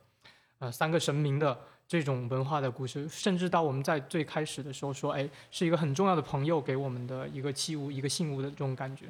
[0.58, 9.06] 呃，三个神明的这种文化的故事，甚至到我们在最开始的时候说，哎，是一个很重要的朋友给我们的一个器物、一个信物的这种感觉。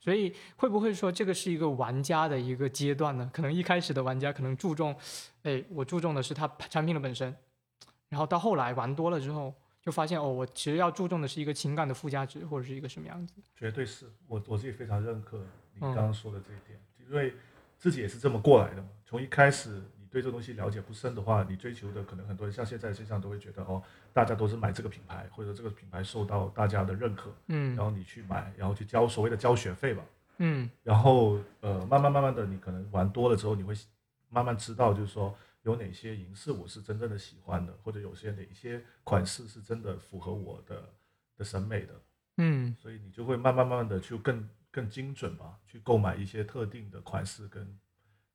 [0.00, 3.28] 所以会不会说这个是一个玩家的一个阶段呢？
[3.32, 4.94] 可能一开始的玩家可能注重，
[5.42, 7.34] 哎，我注重的是它产品的本身，
[8.08, 13.34] 然后到后来玩多了之后，就发现哦，我其实要注重的是一个情感的附加值，或者是一个什么样子。
[13.56, 15.38] 绝对是我我自己非常认可
[15.74, 17.34] 你嗯刚刚说的这一点，因为
[17.76, 18.88] 自己也是这么过来的嘛。
[19.04, 30.04] 从一开始你对这个东西了解不深的话，你追求的可能很多人像现在身上都会觉得哦，大家都是买这个品牌，或者这个品牌受到大家的认可，嗯然后你去买，然后去交所谓的交学费吧。
[30.38, 33.74] 嗯然后呃，慢慢慢慢的，你可能玩多了之后，你会
[34.28, 40.88] 慢慢知道，就是说有哪些银饰我是真正的喜欢的，或者有些哪一些款式是真的符合我的
[41.36, 42.00] 的审美的，
[42.36, 47.78] 嗯所以你就会慢慢慢慢的去更更精准吧，去购买一些特定的款式跟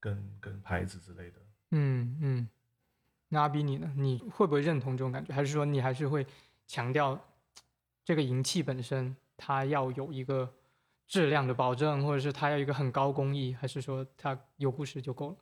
[0.02, 1.40] 跟跟牌子之类的。
[1.72, 2.48] 嗯嗯。
[3.30, 3.92] 那阿比你呢？
[3.96, 5.34] 你会不会认同这种感觉？
[5.34, 6.26] 还是说你还是会
[6.68, 7.20] 强调
[8.04, 10.54] 这个银器本身它要有一个
[11.08, 15.38] 质量的保证，或者是它要一个很高工艺，还是说它有故事就够了？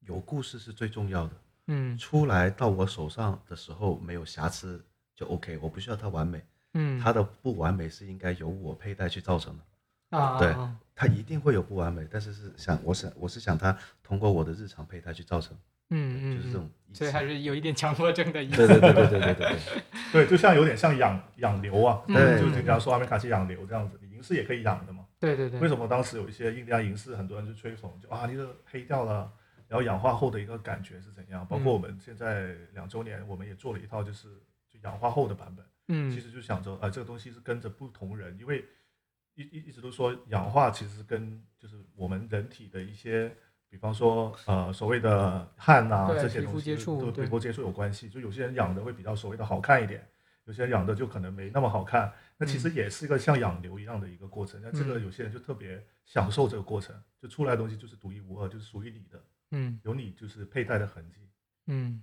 [0.00, 1.34] 有故事是最重要的。
[1.68, 4.84] 嗯出来到我手上的时候没有瑕疵
[5.16, 9.64] 就 OK，我不需要它完美，嗯，它的不完美是应该由我佩戴去造成的。
[10.10, 10.54] 啊，对，
[10.94, 15.56] 它一定会有不完美，但是是想我想我是想它通过我的日常佩戴去造成，
[15.90, 19.58] 嗯嗯，就是这种，所以还是有一点强迫症的意思，对对对对对对对,
[20.12, 29.32] 对，就像有点像养养牛啊，对，就经常说阿美卡西养牛这样子，银饰也可以养的嘛，对对对，为什么当时有一些印第安银饰，很多人就吹捧，就啊，你这黑掉了。
[29.68, 31.44] 然后氧化后的一个感觉是怎样？
[31.44, 34.28] 包括我们现在两周年，我们也做了一套，就是
[34.70, 35.66] 就氧化后的版本。
[35.88, 38.64] 嗯，其实就想着，呃，这个东西是跟着不同人，因为
[39.36, 43.32] 一一一直都说氧化其实跟就是我们人体的一些，
[43.68, 48.08] 比方说呃所谓的汗呐、这些东西都皮肤接触有关系。
[48.08, 50.08] 就有些人养的会比较所谓的好看一点，
[50.44, 52.12] 有些人养的就可能没那么好看。
[52.38, 54.60] 那其实也是一个像养牛一样的一个过程。
[54.62, 61.28] 那这个嗯有些人就特别享受这个过程，就出来的东西就是独一无二，就是属于你的，嗯有你就是佩戴的痕迹。
[61.66, 62.02] 嗯，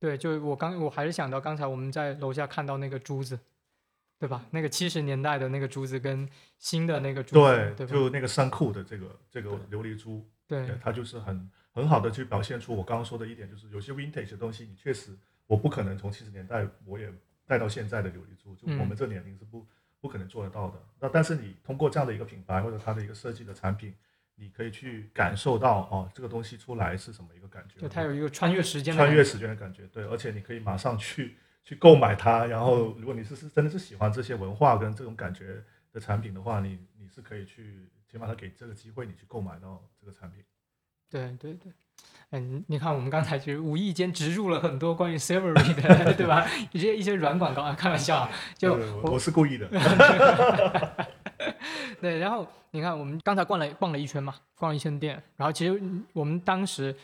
[0.00, 3.38] 对，就我刚我还是想到刚才我们在楼下看到那个珠子，
[4.18, 4.46] 对吧？
[4.50, 7.86] 那个七十年代的那个珠子跟新的那个珠子，对，对？
[7.86, 17.12] 就那个三库的这个这个琉璃珠，对对，它就是很很好的去表现出我刚刚说的一点，就是有些 vintage 的东西，你确实我不可能从七十年代我也
[17.46, 19.66] 带到现在的琉璃珠，就嗯我们这年龄是不
[20.00, 20.80] 不可能做得到的。
[21.00, 23.94] 那但是你通过这样的一个品牌或者它的一个设计的产品，
[24.36, 40.44] 你可以去感受到哦，这个东西出来是什么一个感觉，对它有一个穿越时间的穿越时间的感觉，对，而且你可以马上去去购买它，然后如果你是是真的是喜欢这些文化跟这种感觉的产品的话，你你是可以去，起码他给这个机会你去购买到这个产品。
[41.10, 41.72] 对对对，
[42.30, 46.46] 嗯，你看我们刚才其实无意间植入了很多关于 Silvery 的， 对吧？
[46.72, 49.68] 一些一些软广告啊，开玩笑啊，就我我是故意的。
[52.00, 55.80] 对，然后你看，我们刚才逛了逛了一圈嘛，逛了一圈店，然后其实
[56.12, 56.94] 我们当时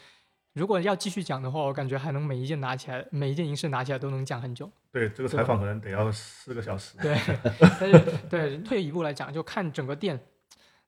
[0.61, 4.71] 如果要继续讲的话，我感觉还能每一件拿起来，每一件银饰拿起来都能讲很久。
[4.93, 6.99] 对，这个采访可能得要四个小时。
[6.99, 7.19] 对，
[7.81, 10.21] 但是对退一步来讲，就看整个店。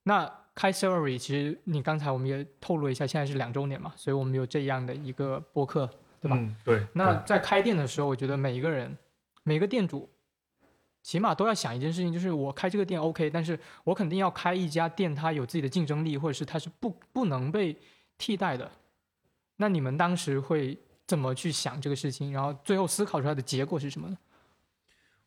[0.03, 5.89] 那开 s e r y 其实你刚才我们也透露一下，现在是两周年嘛，所以我们有这样的一个播客，
[6.21, 6.37] 对吧？
[6.39, 6.87] 嗯，对。
[6.93, 8.95] 那在开店的时候，我觉得每一个人，
[9.43, 10.07] 每个店主。
[11.03, 17.77] 起码都要想一件事情，就是我开这个店 OK，但是我肯定要开一家店，它有自己的竞争力，或者是它是不不能被
[18.19, 18.71] 替代的。
[19.57, 22.33] 那你们当时会怎么去想这个事情？
[22.33, 24.19] 然后最后思考出来的结果是什么呢？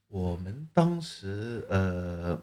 [0.08, 2.42] 我们当时呃，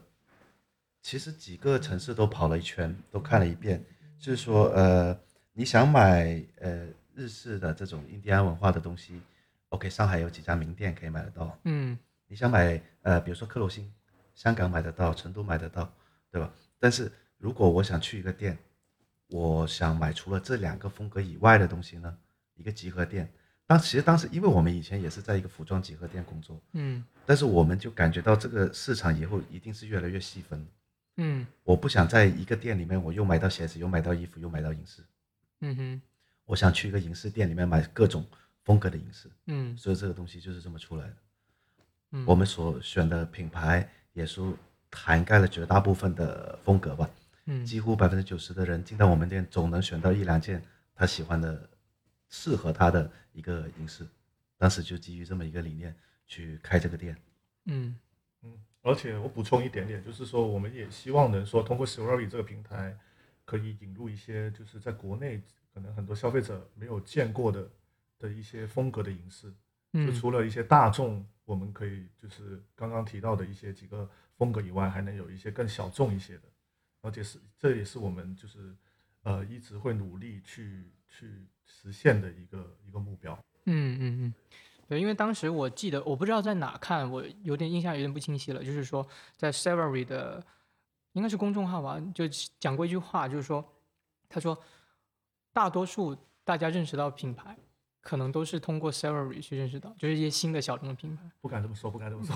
[1.01, 3.83] 其实几个城市都跑了一圈，都看了一遍，
[4.19, 5.17] 就是说呃，
[5.53, 9.21] 你想买呃日式的这种印第安文化的东西
[9.69, 11.97] ，OK，上海有几家名店可以买得到，嗯。
[12.27, 13.93] 你想买呃，比如说克罗心，
[14.33, 15.91] 香港买得到，成都买得到，
[16.31, 16.51] 对吧？
[16.79, 18.57] 但是如果我想去一个店，
[19.33, 22.15] 我想买除了这两个风格以外的东西呢？
[22.53, 23.27] 一个集合店。
[23.65, 30.63] 当其实当时，因为我们以前也是在一个服装集合店工作，嗯，但是我们就感觉到这个市场以后一定是越来越细分，
[31.17, 35.01] 嗯，我不想在一个店里面我又买到鞋子，又买到衣服，又买到银饰，
[35.61, 36.01] 嗯哼，
[36.45, 38.23] 我想去一个银饰店里面买各种
[38.63, 41.15] 风格的银饰，嗯，所以这个东西就是这么出来的。
[42.11, 44.39] 嗯，我们所选的品牌也是
[44.91, 47.09] 涵盖了绝大部分的风格吧。
[47.45, 50.63] 嗯，几乎百分之九十的人进到我们店，总能选到一两件
[50.95, 51.69] 他喜欢的、
[52.29, 54.07] 适合他的一个银饰。
[54.57, 57.17] 当时就基于这么一个理念去开这个店。
[57.65, 57.95] 嗯
[58.43, 62.97] 嗯，而且我补充一点点，就是说我们也希望能说通过 s o r r y 这个平台，
[63.45, 65.41] 可以引入一些就是在国内
[65.73, 67.69] 可能很多消费者没有见过的
[68.19, 69.53] 的一些风格的银饰。
[69.93, 71.25] 就除了一些大众。
[71.45, 76.43] 我们可以就是刚刚提到的一些几个风格以外，还能有一些更小众一些的，
[77.03, 78.73] 而且是这也是我们就是
[79.21, 83.37] 呃一直会努力去去实现的一个一个目标。
[83.65, 84.33] 嗯嗯嗯，
[84.87, 90.43] 对，因为当时我记得我不知道在哪看，我有点印象有点不清晰了，就是说在 s e v e r y 的
[91.11, 92.25] 应该是公众号吧，就
[92.59, 93.63] 讲过一句话，就是说
[94.27, 94.57] 他说
[95.51, 97.57] 大多数大家认识到品牌。
[98.03, 101.23] 可能都是通过 Salary 去认识到，就是一些新的小众的品牌。
[101.39, 102.35] 不敢这么说，不敢这么说。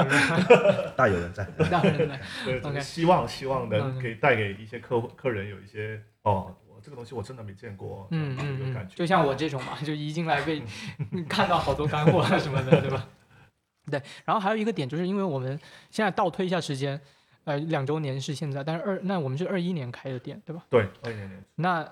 [0.96, 2.20] 大有人在， 大有人在。
[2.62, 10.62] 对，希望希望能可以带给一些客户客人有一些哦，这个东西我真的没见过，嗯嗯嗯，就像我这种嘛，就一进来被
[11.28, 13.06] 看到好多干货啊什么的，对吧？
[13.90, 14.02] 对。
[14.24, 16.98] 然后还有一个点，就是因为我们现在倒推一下时间，
[17.44, 20.64] 呃，两周年是现在，但是二那我们是二一年开的店，对吧？
[20.70, 21.44] 对，二一年年。
[21.56, 21.86] 那。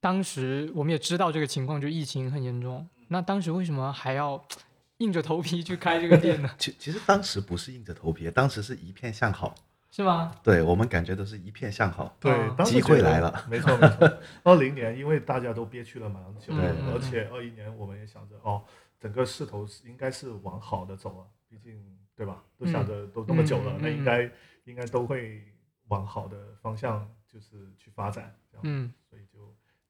[0.00, 2.88] 当时我们也知道这个情况，就疫情很严重。
[3.08, 4.42] 那当时为什么还要
[4.98, 6.50] 硬着头皮去开这个店呢？
[6.58, 9.54] 其其实当时不是硬着头皮，当时是一片向好，
[9.90, 10.34] 是吗？
[10.42, 12.16] 对我们感觉都是一片向好。
[12.20, 12.32] 对，
[12.64, 13.44] 机会来了。
[13.48, 14.18] 没错没 错。
[14.44, 18.62] 二零年因为大家都憋屈了蛮久，对，而且二一年我们也想着哦，
[19.00, 21.80] 整个势头应该是往好的走啊，毕竟
[22.16, 22.42] 对吧？
[22.58, 24.30] 都想着都那么久了，那应该
[24.64, 25.42] 应该都会
[25.88, 28.34] 往好的方向就是去发展。
[28.64, 28.92] 嗯，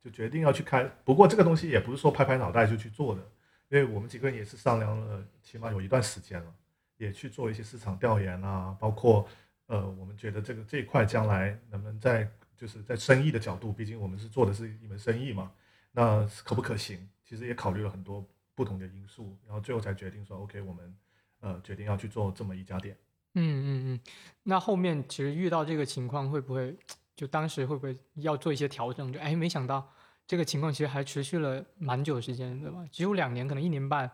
[0.03, 0.11] 就。
[0.11, 3.21] 决定要去开，不过这个东西也不是说拍拍脑袋就去做的，
[3.69, 6.55] 因为我们几个人也是商量了，起码有一段时间了，
[6.97, 9.29] 也去做一些市场调研啊，包括
[9.67, 15.53] 呃，我们觉得这个这一块将来能不能在就是在生意的角度，毕竟我们是做的是一门生意嘛，
[15.93, 17.07] 那可不可行？
[17.25, 20.97] 其实也考虑了很多不同的因素，然后最后才决定说，OK，我们
[21.41, 22.97] 呃决定要去做这么一家店。
[23.35, 24.01] 嗯嗯嗯，
[24.43, 26.75] 那后面其实遇到这个情况会不会？
[27.19, 29.13] 就当时会不会要做一些调整？
[29.13, 29.93] 就哎，没想到
[30.25, 32.87] 这个情况其实还持续了蛮久时间，对吧？
[32.93, 34.09] 只有两年，可能一年半。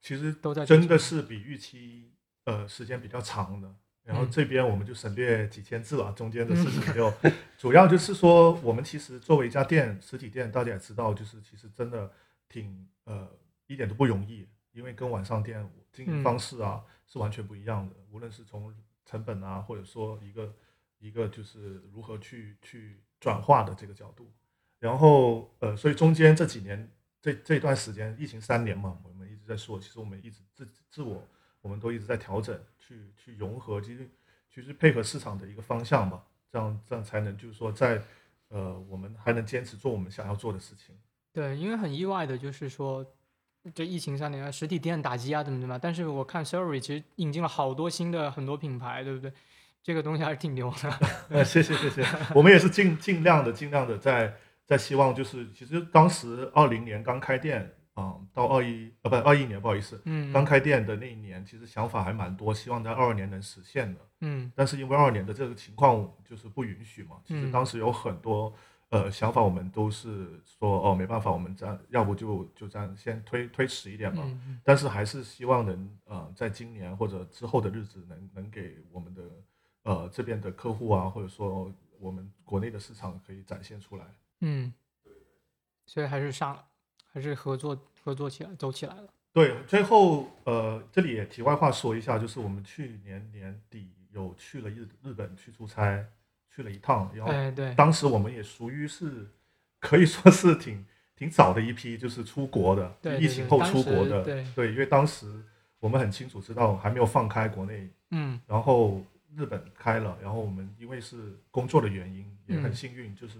[0.00, 2.12] 其实都在真的是比预期
[2.44, 3.74] 呃时间比较长的。
[4.04, 7.12] 然后这边我们就省略几千字了，中间的事情就
[7.58, 12.08] 主要就是说，我们其实作为一家店，实体店，大家也知道，就是其实真的
[12.48, 13.28] 挺呃
[13.66, 18.72] 一点都不容易，因为跟网上店经营方式啊是完全不一样的，无论是从
[19.04, 20.54] 成本啊，或者说一个。
[20.98, 24.30] 一个就是如何去去转化的这个角度，
[24.78, 26.90] 然后呃，所以中间这几年
[27.20, 31.22] 这这段时间，疫情三年嘛，我们一直在说，其实我们一直自自我，
[31.60, 34.08] 我们都一直在调整，去去融合，其实
[34.48, 38.02] 其实配合市场的一个方向嘛，这样这样才能就是说在
[38.48, 40.96] 呃，我们还能坚持做我们想要做的事情。
[41.32, 43.04] 对，因为很意外的就是说，
[43.74, 49.32] 这疫情三年啊，实体店打击啊，怎么怎么，但是我看 s o r r y 其实引进了好多新的很多品牌，对不对？
[49.86, 50.90] 这个东西还是挺牛的，
[51.30, 54.34] 呃，谢谢谢谢，我们也是尽尽量的尽量的在
[54.64, 64.00] 在希望就是其实当时二零年刚开店啊，到二一呃不二一年不好意思，嗯，刚开店的那一年，其实想法还蛮多，希望在二二年能实现的。
[64.22, 68.52] 嗯但是因为二二年的这个情况就是不允许嘛，其实嗯当时有很多
[68.88, 70.26] 呃想法，我们都是
[70.58, 74.20] 说哦没办法，我们这样要不就就这样先推推迟一点吧。
[74.24, 79.22] 嗯但是还是希望能呃在今年或者之后的日子能能给我们的
[79.86, 84.04] 呃这边的客户啊，或者说我们国内的市场可以展现出来。
[84.40, 84.72] 嗯，
[85.86, 86.64] 所以还是上了，
[87.12, 89.08] 还是合作合作起来走起来了。
[89.32, 96.04] 对，最后呃，这里也题外话说一下，就是我们去年年底有去了日日本去出差，
[96.50, 99.28] 去了一趟，然后哎，对，当时我们也属于是
[99.78, 100.84] 可以说是挺
[101.14, 105.30] 挺早的一批，就是出国的，对对疫情后出国的，当时对因为当时
[105.80, 109.02] 我们很清楚知道还没有放开国内，嗯然后
[109.36, 113.34] 日本开了，然后我们因为是工作的原因，也很嗯幸运，就是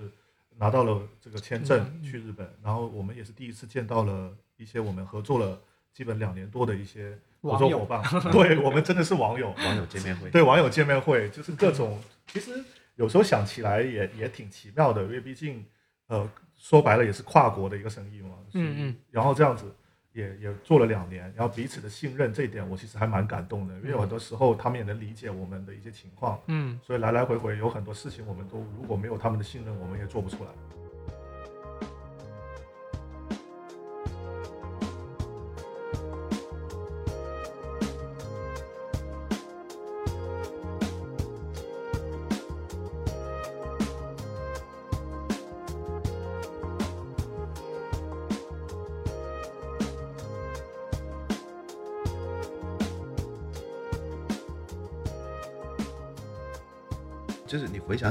[0.58, 2.02] 拿到了这个签证嗯。
[2.02, 5.58] 去日本，然后我们也是第一次见到了一些我们合作了
[5.92, 12.62] 基本两年多的一些合作伙伴， 对我们真的是网友，网友见面会，对网友见面会，就是各种，其实
[12.96, 15.64] 有时候想起来也也挺奇妙的，因为毕竟
[16.08, 19.74] 呃说白了也是跨国的一个生意嘛，嗯嗯，然后这样子
[20.16, 30.50] 也也做了两年，然后彼此的信任这一点我其实还蛮感动的，因为有很多时候他们也能理解我们的一些情况，嗯所以来来回回有很多事情我们都如果没有他们的信任，我们也做不出来。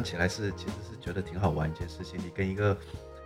[0.05, 2.77] 起来是其实是觉得挺好玩一件事情，你跟一个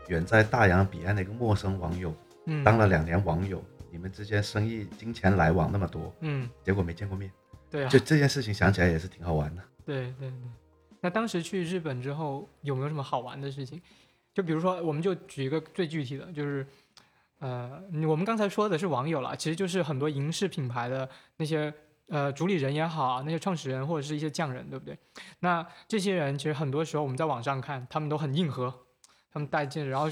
[0.08, 2.16] 远在大洋彼岸的一个陌生网友
[2.46, 3.62] 嗯，当了两年网友，
[3.92, 7.30] 你们之间生意金钱来往那么多，嗯，结果没见过面，
[7.70, 9.62] 对啊，就这件事情想起来也是挺好玩的。
[9.86, 10.34] 对对对。
[11.02, 13.82] 那当时去日本之后有没有什么好玩的事情？
[14.34, 16.66] 就比如说，我们就举一个最具体的，就是，
[17.40, 21.74] 呃，我们刚才说的是网友啦，其实就是很多银饰品牌的那些
[22.10, 24.98] 呃主理人也好，那些创始人或者是一些匠人，对不对？
[25.40, 28.74] 那这些人其实很多时候我们在网上看，他们都很硬核，
[29.32, 30.10] 他们戴戒指，然后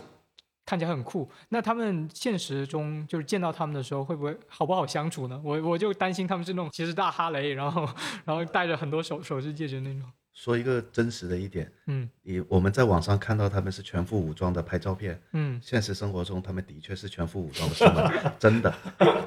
[0.66, 1.30] 看起来很酷。
[1.50, 5.42] 那他们现实中就是见到他们的时候，会不会好不好相处呢？
[5.44, 7.88] 我我就担心他们是那种其实大哈雷，然后
[8.26, 10.12] 然后戴着很多首首饰戒指那种。
[10.38, 12.08] 说一个真实的一点，嗯。
[12.22, 15.60] 你我们在网上看到他们是全副武装的拍照片，嗯。
[15.64, 18.72] 现实生活中他们的确是全副武装的出门， 真的，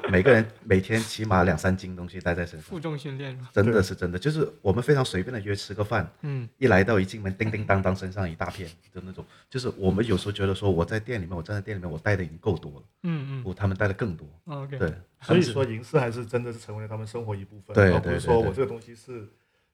[0.09, 2.69] 每个人每天起码两三斤东西带在身上。
[2.69, 3.37] 负，重训练？
[3.51, 6.47] 真的是真的，就是我们非常随便的约吃个饭，嗯。
[6.57, 19.27] 一来到一进门，叮叮当当身上一大片的那种，就是我们有时候觉得说我在店里面，我站在店里面，我带的已经够多了，嗯不，他们带的更多，嗯，OK，对，所以说银饰还是真的是成为了他们生活一部分，对而不是说我这个东西是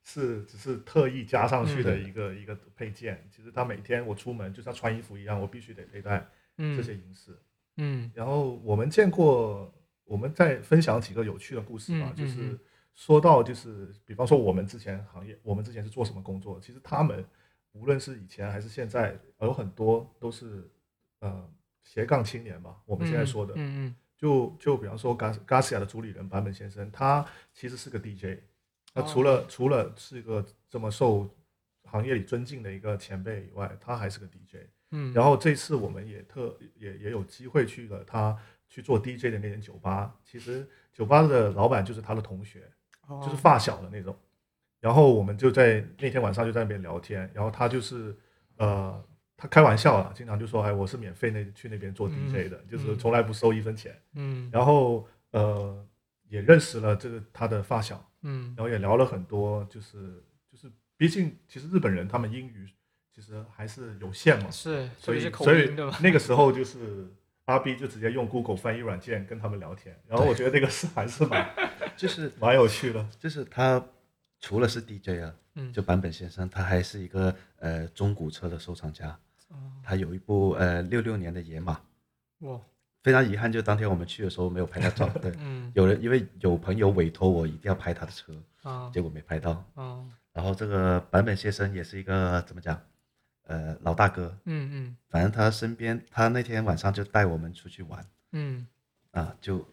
[0.09, 3.27] 是只是特意加上去的嗯一个、一个配件。
[3.29, 6.25] 其实他每天我出门就像穿衣服一样，我必须得佩戴
[6.57, 7.37] 嗯这些银饰。
[7.75, 9.69] 嗯然后我们见过，
[10.05, 12.59] 我们再分享几个有趣的故事吧，就是嗯
[12.95, 16.57] 说到就是，比方说我们之前行业，我们之前是做什么工作？
[16.61, 17.23] 其实他们
[17.73, 20.71] 无论是以前还是现在，有很多都是
[21.19, 21.47] 呃
[21.83, 22.77] 斜杠青年吧。
[22.85, 28.39] 我们现在说的，嗯嗯就就比方说 Gas Garcia 的主理人坂本先生，他其实是个 DJ。
[28.97, 31.29] 那哦除了、除了是一个这么受
[31.83, 34.67] 行业里尊敬的一个前辈以外，他还是个 DJ。
[34.91, 38.37] 嗯，然后这次我们也特也也有机会去了他
[38.67, 40.15] 去做 DJ 的那间酒吧。
[40.23, 42.71] 其实酒吧的老板就是他的同学，
[43.07, 44.17] 哦就是发小的那种。
[44.79, 48.15] 然后我们就在那天晚上就在那边聊天，然后他就是
[48.57, 49.03] 呃，
[49.35, 53.99] 他开玩笑啊，经常就说，哎，我是免费那去那边做 DJ 的，就是从来不收一分钱。
[54.13, 55.85] 嗯然后呃，
[56.29, 62.67] 也认识了这个他的发小，嗯然后也聊了很多，就是就是，毕竟其实日本人他们英语
[63.13, 65.69] 其实还是有限嘛，是，所以所以？
[66.01, 67.07] 那个时候就是
[67.45, 71.49] 阿 B 就直接用 Google 翻译软件跟他们聊天，然后我觉得那个是还是蛮
[71.95, 73.07] 就是蛮有趣的。
[73.19, 73.83] 就是他
[74.39, 79.17] 除了是 DJ 啊，嗯就坂本先生，他还是一个呃中古车的收藏家，
[79.49, 81.79] 哦他有一部呃六六年的野马，
[82.39, 82.59] 哇
[83.07, 85.71] 非常遗憾，就当天我们去的时候没有拍到照，对，嗯。
[85.73, 88.33] 有人因为有朋友委托我一定要拍他的车，
[88.63, 88.91] 啊。
[88.93, 89.63] 结果没拍到。
[89.75, 90.03] 啊。
[90.33, 92.77] 然后这个坂本先生也是一个怎么讲，
[93.45, 94.97] 呃，老大哥，嗯嗯。
[95.07, 98.05] 反正他身边，他那天晚上就带我们出去玩。
[98.33, 98.67] 嗯。
[99.11, 99.65] 啊，就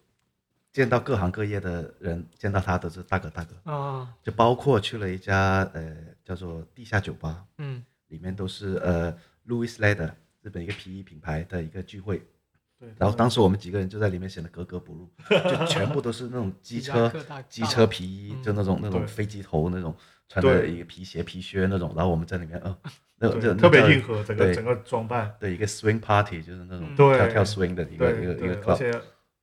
[0.71, 4.15] 见到各行各业的人，见到他都是大哥大哥，啊。
[4.23, 7.85] 就包括去了一家呃叫做地下酒吧，嗯。
[8.07, 9.13] 里面都是呃
[9.49, 10.13] Louis Leather
[10.43, 12.27] 日本一个皮衣品牌的一个聚会，对，
[12.99, 17.13] 然后当时我们几个人就在里面显得格格不入，就全部都是那种机车
[17.49, 19.95] 机车皮衣，就那种那种飞机头那种
[20.29, 22.77] 穿的一个皮鞋皮靴那种，然后我们在里面，嗯，
[23.19, 28.93] 那种就特别硬核，整个整个装扮，对一个 swing party 就是那种跳跳 swing 的一个一个一个，club，且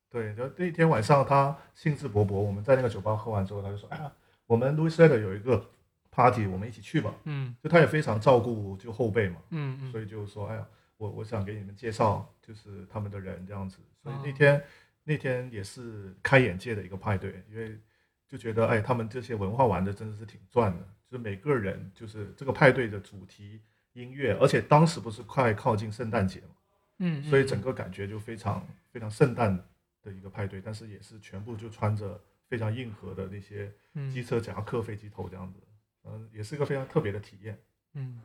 [0.10, 4.12] 对，就那天晚上他兴致勃勃，我们在那个酒吧喝完之后，他就说：“哎呀，
[4.46, 5.64] 我们 Louis r e d 有一个
[6.12, 7.14] party，我们一起去吧。
[7.24, 10.66] 嗯”就他也非常照顾就后辈嘛，嗯嗯，所以就说：“哎呀，
[11.02, 14.64] 我我想给你们介绍就是他们的人这样子。”所以那哦天、
[15.04, 17.80] 那天也是开眼界的一个派对，因为
[18.28, 23.60] 就觉得哎，他们这些文化玩的真的是挺赚的，就是每个人就是这个派对的主题
[23.94, 26.56] 音乐，而且当时不是快靠近圣诞节嘛。
[27.00, 29.58] 嗯，所以整个感觉就非常非常圣诞
[30.04, 35.60] 的一个派对，但是也是全部就穿着非常硬核的那些嗯机车夹克、飞机头这样子，
[36.04, 37.60] 嗯，也是一个非常特别的体验。
[37.94, 38.22] 嗯，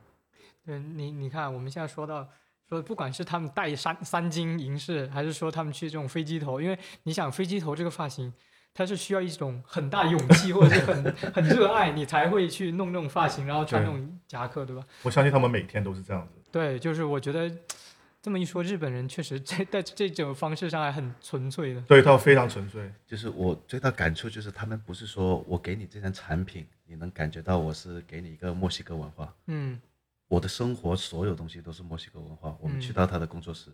[0.63, 2.29] 对你你看，我们现在说到
[2.69, 8.33] 说，不管是他们戴三三金银饰，还是说他们去这种飞机头，因为你想飞机头这个发型，
[8.73, 14.83] 它是需要一种很大勇气或者是很很热爱，你才会去弄那种发型，然后穿那种夹克，对吧？
[15.03, 16.33] 我相信他们每天都是这样子。
[16.51, 17.49] 对，就是我觉得
[18.21, 21.81] 这么一说，日本人确实在在这种方式上还很纯粹的。
[21.81, 22.91] 对，他们非常纯粹。
[23.05, 29.79] 就是我最大感触就是他们不是说我给你这件产品，你能感觉到我是给你一个墨西哥文化，嗯
[30.27, 32.57] 我的生活所有东西都是墨西哥文化。
[32.61, 33.71] 我们嗯去到他的工作室，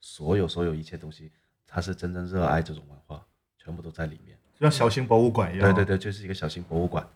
[0.00, 1.30] 所有所有一切东西，
[1.66, 3.24] 他是真正热爱这种文化，
[3.56, 4.36] 全部都在里面。
[4.54, 5.74] 就像小型博物馆一样。
[5.74, 7.08] 对对对，就是一个小型博物馆。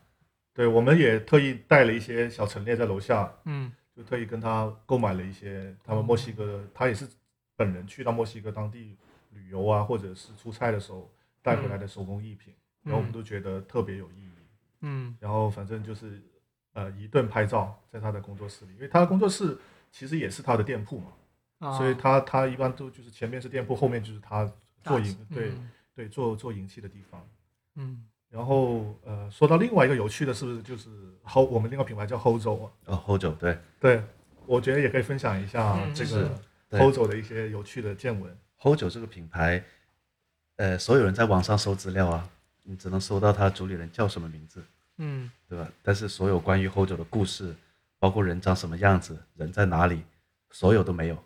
[0.55, 7.09] 对，我们也特意带了一些小陈列在楼下，嗯就特意跟他购买了一些他们墨西哥的，他也是
[7.57, 8.97] 本人去到墨西哥当地
[9.31, 11.11] 旅游啊，或者是出差的时候
[11.43, 14.31] 带回来的手工艺品，然后我们都觉得特别有意义。
[14.81, 16.23] 嗯然后反正就是
[16.77, 19.57] 呃一顿拍照在他的工作室里，因为他的工作室
[19.91, 21.07] 其实也是他的店铺嘛，
[21.59, 24.45] 啊，所以他他一般都就是前面是店铺，后面就是他
[24.85, 27.27] 做银对、嗯对做做银器的地方。
[27.77, 30.91] 嗯然后呃说到另外一个有趣的是不是就是
[31.25, 32.73] Ho 我们另外品牌叫 Hozo 啊？
[32.85, 34.03] 哦，Hojo 对对，
[34.45, 38.37] 我觉得也可以分享一下这个对 Hozo 的一些有趣的见闻。
[38.61, 39.65] Hojo 这个品牌，
[40.57, 42.29] 呃，所有人在网上搜资料啊，
[42.65, 44.63] 你只能搜到他主理人叫什么名字，
[44.99, 45.71] 嗯对吧？
[45.83, 47.55] 但是所有关于 Hojo 的故事，
[47.99, 50.03] 包括人长什么样子，人在哪里，
[50.51, 51.23] 所有都没有。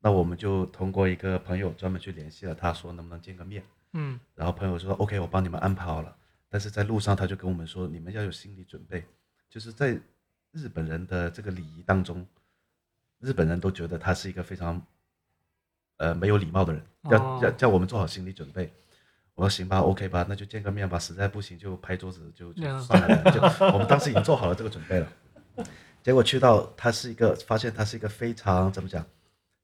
[0.00, 3.64] 那我们就通过一个朋友专门去联系了他，说能不能见个面。
[3.94, 6.14] 嗯然后朋友说 OK，我帮你们安排好了。
[6.50, 9.04] 但是在路上他就跟我们说，你们要有心理准备，
[9.50, 9.98] 就是在
[10.52, 12.26] 日本人的这个礼仪当中，
[13.18, 14.80] 日本人都觉得他是一个非常
[15.96, 18.72] 呃没有礼貌的人，要哦要叫我们做好心理准备。
[19.38, 20.98] 我说行吧，OK 吧，那就见个面吧。
[20.98, 23.40] 实在不行就拍桌子就算了， 就
[23.72, 25.12] 我们当时已经做好了这个准备了。
[26.02, 29.06] 结果去到他是一个，发现他是一个非常怎么讲，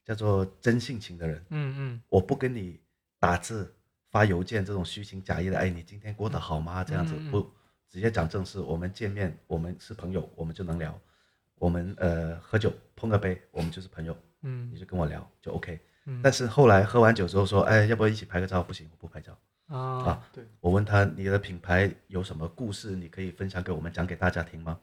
[0.04, 1.44] 叫做真性情的人。
[1.50, 2.78] 嗯嗯我不跟你
[3.18, 3.74] 打字、
[4.12, 6.84] 发邮件这种虚情假意的，哎，你今天过得好吗？
[6.84, 7.40] 这样子不
[7.90, 8.60] 直接讲正事。
[8.60, 10.96] 我们见面，我们是朋友，我们就能聊。
[11.56, 15.80] 我们呃喝酒碰个杯，我们就是朋友，嗯你嗯就跟我聊就 OK。
[16.04, 18.62] 嗯，但是后来喝完酒之后说，哎，要不要一起拍个照？
[18.62, 19.36] 不行，我不拍照。
[19.68, 24.78] 啊啊对，我问他你的品牌有什么故事，你可以分享给我们，讲给大家听吗？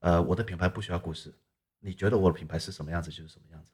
[0.00, 1.32] 呃，我的品牌不需要故事，
[1.80, 3.70] 你觉得我的品牌是什么样子就是什么样子，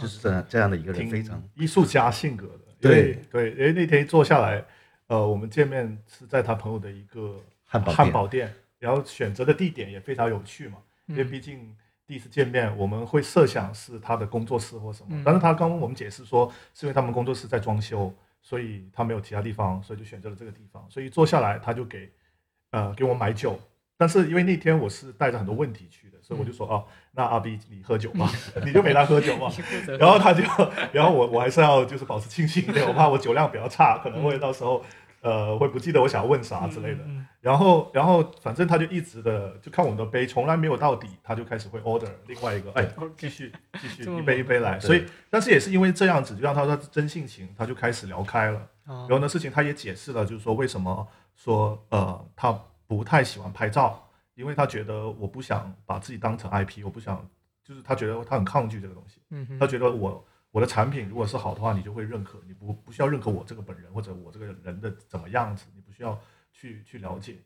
[0.00, 2.60] 就是这样这样的一个人，非常艺术家性格的。
[2.80, 3.14] 对。
[3.30, 4.64] 对，因为那天坐下来，
[5.08, 7.96] 呃，我们见面是在他朋友的一个汉堡店。
[7.96, 11.76] 汉堡店，然后选择的地点也非常有趣嘛，因为嗯毕竟
[12.06, 18.14] 第一次见面，我们会设想是他的工作室或什么嗯，但是他刚跟我们解释说，是因为他们工作室在装修，
[18.48, 22.10] 所以他没有其他地方，所以就选择了这个地方，所以坐下来他就给
[22.70, 23.60] 呃给我买酒。
[23.98, 28.26] 但是因为那天我是带着很多问题去的，所以我就说哦，那阿 B 你喝酒吧，
[28.64, 29.52] 你就陪他喝酒吧。
[30.00, 30.42] 然后他就，
[30.92, 34.82] 然后我我还是要就是保持清醒一点，我怕我酒量比较差，可能会到时候
[35.20, 37.04] 呃会不记得我想要问啥之类的。
[37.04, 42.84] 嗯然后然后反正他就一直的就看我们的杯，从来没有到底，他就开始会 order 另外一个，哎，
[43.16, 44.78] 继续继续一杯一杯来。
[44.80, 48.58] 所以但是也是因为这样子，就让他说真性情，他就开始聊开了。
[48.86, 51.06] 啊然后呢，事情他也解释了，就是说为什么
[51.36, 52.52] 说呃他
[52.88, 57.24] 不太喜欢拍照，因为他觉得我不想把自己当成 IP，我不想，
[57.62, 59.20] 就是他觉得他很抗拒这个东西。
[59.30, 66.18] 嗯哼他觉得我我的产品如果是好的话，你就会认可，你不不需要认可我这个本人或者我这个人的怎么样子，你不需要
[66.52, 67.36] 去去了解。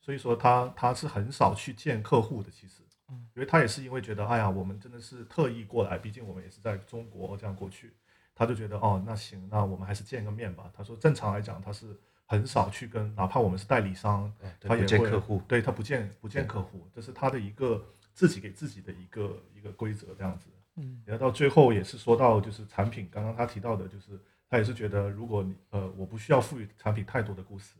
[0.00, 7.94] 所以说他他是很少去见客户的，其实嗯，因为他也是因为觉得，哎呀，我们真的是特意过来，毕竟我们也是在中国这样过去，
[8.34, 10.70] 他就觉得哦，那行，那我们还是见个面吧。
[10.74, 20.48] 他说正常来讲，他是很少去跟，哪怕我们是代理商，对不见他也会客户，对他不见不见客户，这是他的一个自己给自己的一个一个规则这样子。
[20.78, 21.02] 嗯。
[21.04, 24.18] 然后到最后也是说到就是产品，刚刚他提到的就是
[24.48, 27.74] 他也是觉得如果你呃我不需要赋予产品太多的故事，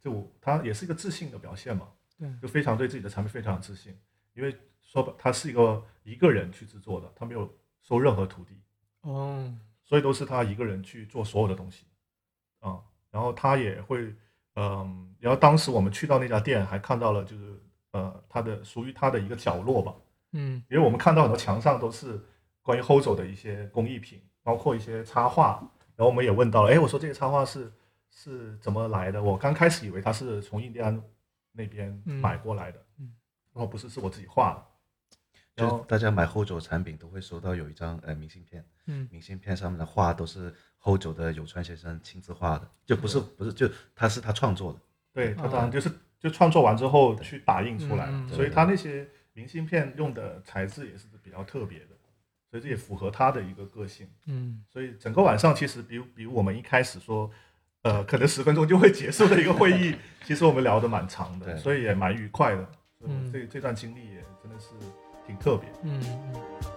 [0.00, 1.88] 就他也是一个自信的表现嘛，
[2.18, 3.94] 对，就非常对自己的产品非常自信，
[4.34, 7.52] 因为说他是一个一个人去制作的，他没有
[7.82, 8.54] 收任何徒弟，
[9.02, 9.52] 哦，
[9.82, 11.84] 所以都是他一个人去做所有的东西，
[12.60, 12.80] 啊、
[13.10, 14.14] 然后他也会，
[14.54, 17.60] 嗯、然后当时我们去到那家店，还看到了就是
[17.92, 19.94] 呃他的属于他的一个角落吧，
[20.32, 20.62] 嗯。
[20.70, 22.20] 因为我们看到很多墙上都是
[22.64, 25.60] 关于 Hozo 的一些工艺品，包括一些插画，
[25.94, 27.70] 然后我们也问到了，哎，我说这些插画是
[28.10, 29.22] 是怎么来的？
[29.22, 31.00] 我刚开始以为他是从印第安
[31.52, 33.14] 那边嗯买过来的，嗯
[33.52, 34.64] 然后不是，是我自己画的。
[35.54, 40.52] 然后就大家买 Hojo 产品都会收到有一张呃明信片，嗯明信片上面的画都是
[40.82, 44.80] Hojo 的有川先生亲自画的，就不是不是就他是他创作的，
[45.12, 51.93] 对他啊当然就是就创作完之后去打印出来所以他那些明信片用的材质也是比较特别的，
[52.54, 54.06] 所以这也符合他的一个个性。
[54.26, 57.28] 嗯所以整个晚上其实比比我们一开始说，
[57.82, 62.62] 呃，可能十分钟就会结束的一个会议， 其实我们聊得蛮长的，对所以也蛮愉快的。
[63.00, 64.68] 嗯嗯，这这段经历也真的是
[65.26, 65.68] 挺特别。
[65.82, 66.73] 嗯嗯。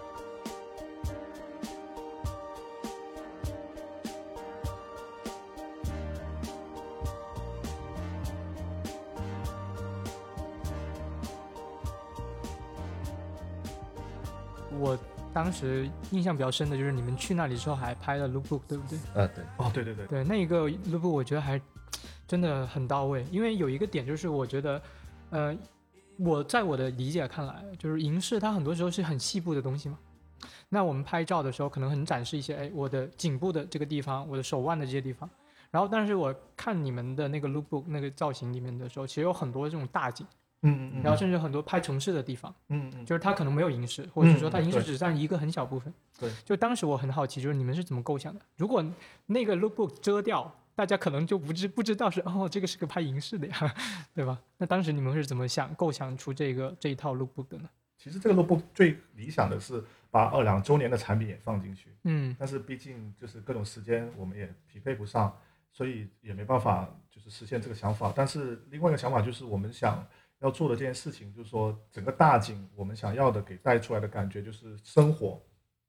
[15.38, 18.98] 当时印象比较深的就是你们去那里之后还拍了 lookbook，对不对？
[19.14, 21.62] 啊对，哦，对对对，对，那一个 lookbook 我觉得还
[22.28, 24.82] 真的很到位，因为有一个点就是我觉得，
[25.30, 25.56] 呃，
[26.18, 30.00] 我在我的理解看来，就是银饰它很多时候是很细部的东西嘛。
[30.70, 35.30] 那我们拍照的时候可能很展示一些，哎，我的颈部的这个地方，我的手腕的这些地方。
[35.70, 40.26] 然后，但是我看你们的那个 lookbook 那个造型里面的时候，其实有很多这种大景，
[40.64, 42.54] 嗯嗯嗯，然后甚至很多拍城市的地方。
[42.70, 45.94] 嗯嗯，就是它可能没有银饰，或者是说它银饰只占一个很小部分。
[46.20, 48.42] 对，就当时我很好奇，就是你们是怎么构想的？
[48.56, 48.84] 如果
[49.28, 53.76] 那个 lookbook 遮掉，大家可能就不知不知道是 哦，这个是个拍银饰的呀，
[54.14, 54.40] 对吧？
[54.58, 57.70] 那当时你们是怎么想构想出这个这一套 lookbook 的呢？
[57.98, 65.36] 其实这个 lookbook 最理想的是把二两周年的产品也放进去，嗯但是毕竟就是各种时间我们也匹配不上，
[65.72, 68.14] 所以也没办法就是实现这个想法。
[68.16, 70.06] 但是另外一个想法就是我们想
[70.40, 75.42] 要做的这件事情，就是说整个大景我们想要的给带出来的感觉就是生活。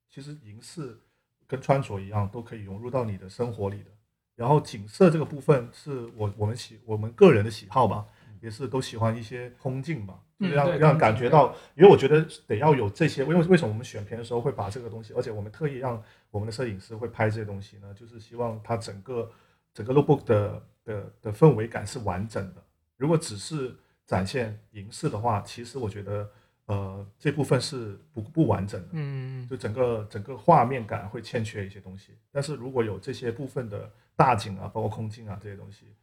[0.09, 0.99] 其实银饰
[1.47, 3.91] 跟穿着一样，都可以融入到你的生活里的。
[4.35, 8.07] 然后景色这个部分是我我们喜我们个人的喜好吧，
[8.41, 17.93] 也是都喜欢一些空镜吧，就是让、让感觉到，因为我觉得得要有这些，因为为什么我们选片的时候会把这个东西，而且我们特意让我们的摄影师会拍这些东西呢？
[17.95, 19.31] 就是希望它整个
[19.75, 22.63] 整个 lookbook 的的的氛围感是完整的。
[22.97, 23.77] 如果只是
[24.09, 26.29] 展现银饰的话，其实我觉得
[26.65, 28.89] 呃这部分是不不完整的。
[28.95, 32.17] 嗯就整个整个画面感会欠缺一些东西。
[32.33, 35.95] 但是如果有这些部分的大景啊，包括空镜啊这些东西，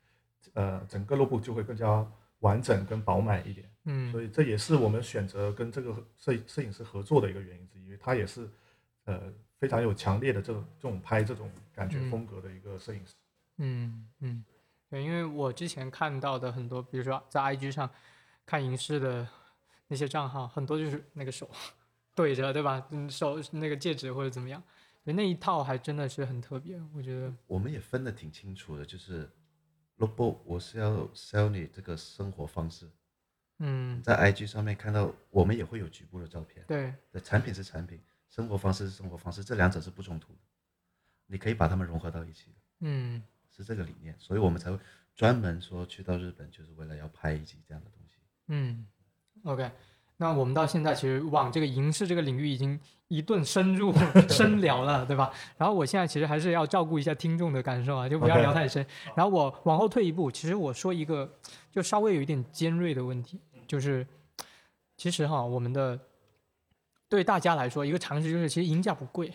[0.53, 2.07] 呃，整个 lookbook 就会更加
[2.39, 3.67] 完整跟饱满一点。
[3.85, 8.47] 嗯所以这也是我们选择跟这个摄摄影师合作的一个原因之一，因为他也是
[9.05, 13.13] 呃非常有强烈的这种这种拍这种感觉嗯风格的一个摄影师。
[13.57, 14.43] 嗯嗯，
[14.89, 17.89] 对，因为我之前看到的很多，比如说在 IG 上
[18.45, 19.27] 看影视的
[19.87, 21.49] 那些账号，很多就是那个手
[22.13, 22.87] 对着，对吧？
[22.91, 24.61] 嗯，手那个戒指或者怎么样，
[25.03, 27.33] 对那一套还真的是很特别，我觉得。
[27.47, 29.29] 我们也分得挺清楚的，就是
[29.97, 32.89] lookbook 我是要 sell 你这个生活方式，
[33.59, 40.39] 嗯，在 IG 上面看到我们也会有局部的照片，对，对，产品是产品，生活方式是生活方式，这两者是不冲突的，
[41.25, 43.21] 你可以把它们融合到一起的，嗯
[43.55, 44.77] 是这个理念，所以我们才会
[45.15, 48.15] 专门说去到日本，就是为了要拍一集这样的东西。
[48.47, 48.85] 嗯
[49.43, 49.71] ，OK。
[50.17, 52.79] 那我们到现在其实往这个影视这个领域已经
[53.09, 53.93] 一顿深入
[54.29, 55.29] 深聊了，对吧？
[55.57, 58.85] 然后我现在其实还是要照顾一下听众的感受啊，就不要聊太深。
[59.13, 61.29] 然后我往后退一步，其实我说一个
[61.69, 64.07] 就稍微有一点尖锐的问题，就是
[64.95, 65.99] 其实哈，我们的
[67.09, 69.33] 对大家来说一个常识就是，其实银价不贵，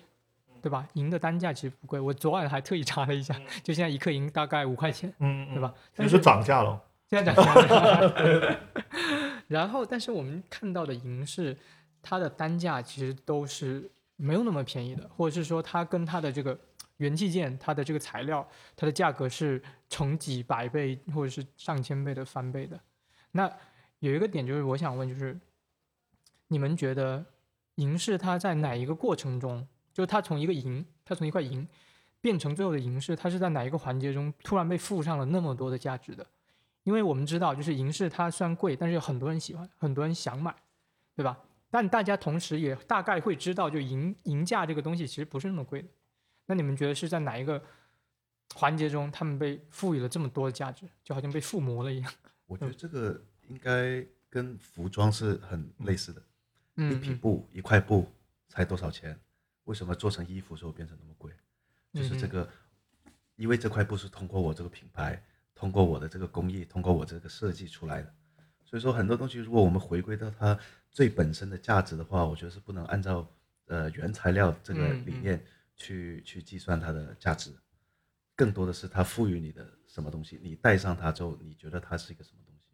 [0.63, 0.87] 对吧？
[0.95, 5.73] 银的单价其实不贵，我昨晚还特意查了一下，就现在一克银大概五块钱，嗯，对吧？
[5.97, 6.81] 其实但是涨价了。
[7.11, 8.61] 现在涨价了，
[9.49, 11.57] 然后但是我们看到的银饰，
[12.01, 16.57] 它的单价其实都是没有那么便宜的，或者是说它跟它的这个
[16.99, 18.47] 元器件、它的这个材料，
[18.77, 22.79] 它的价格是成几百倍或者是上千倍的翻倍的。
[23.33, 23.51] 那
[23.99, 25.37] 有一个点就是我想问，就是
[26.47, 27.25] 你们觉得
[27.75, 31.66] 银饰它在哪一个过程中，就是它从一个银，它从一块银
[32.20, 36.26] 变成最后的银饰，它是在哪一个环节中突然被附上了那么多的价值的？
[36.84, 40.55] 因为我们知道，就是银饰它虽然贵，但是有很多人喜欢，很多人想买，
[41.14, 41.38] 对吧？
[41.70, 45.88] 但大家同时也大概会知道，就银银价这个东西其实不是那么贵的。
[46.47, 47.62] 那你们觉得是在哪一个
[48.55, 52.12] 环节中，他们被赋予了这么多的价值，就好像被附魔了一样。
[52.47, 56.22] 我觉得这个应该跟服装是很类似的。
[56.76, 58.07] 一匹布一块布
[58.49, 59.16] 才多少钱？
[59.71, 61.33] 为什么做成衣服之后变成那么贵？
[61.93, 62.51] 就是这个，
[63.37, 68.12] 因为这块布是通过我这个品牌，通过我的这个工艺，通过我这个设计出来的。
[68.64, 70.59] 所以说很多东西，如果我们回归到它
[70.91, 73.25] 最本身的价值的话，我觉得是不能按照
[73.66, 75.41] 呃原材料这个理念
[75.77, 77.55] 去去计算它的价值，
[78.35, 82.66] 更多的是它赋予你的什么东西，你戴上它之后，你觉得它是一个什么东西？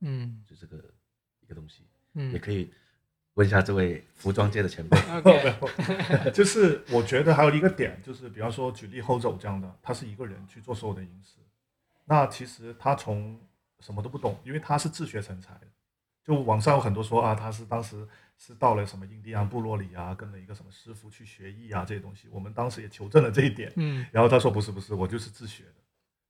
[0.00, 0.82] 嗯，就这个
[1.40, 2.72] 一个东西，嗯，也可以。
[3.38, 4.98] 问一下这位服装界的前辈，
[6.34, 11.38] 就是我觉得还有一个点，就是比方说举例后走这样的，他是一个人去做所有的影视，
[12.04, 13.38] 那其实他从
[13.78, 15.60] 什么都不懂，因为他是自学成才的。
[16.24, 18.04] 就网上有很多说啊，他是当时
[18.36, 22.26] 是到了什么印第安部落里啊，跟了一个什么师傅去学艺啊这些东西。
[22.32, 25.74] 我们当时也求证了这一点，嗯，然后他说不是不是，我就是自学的。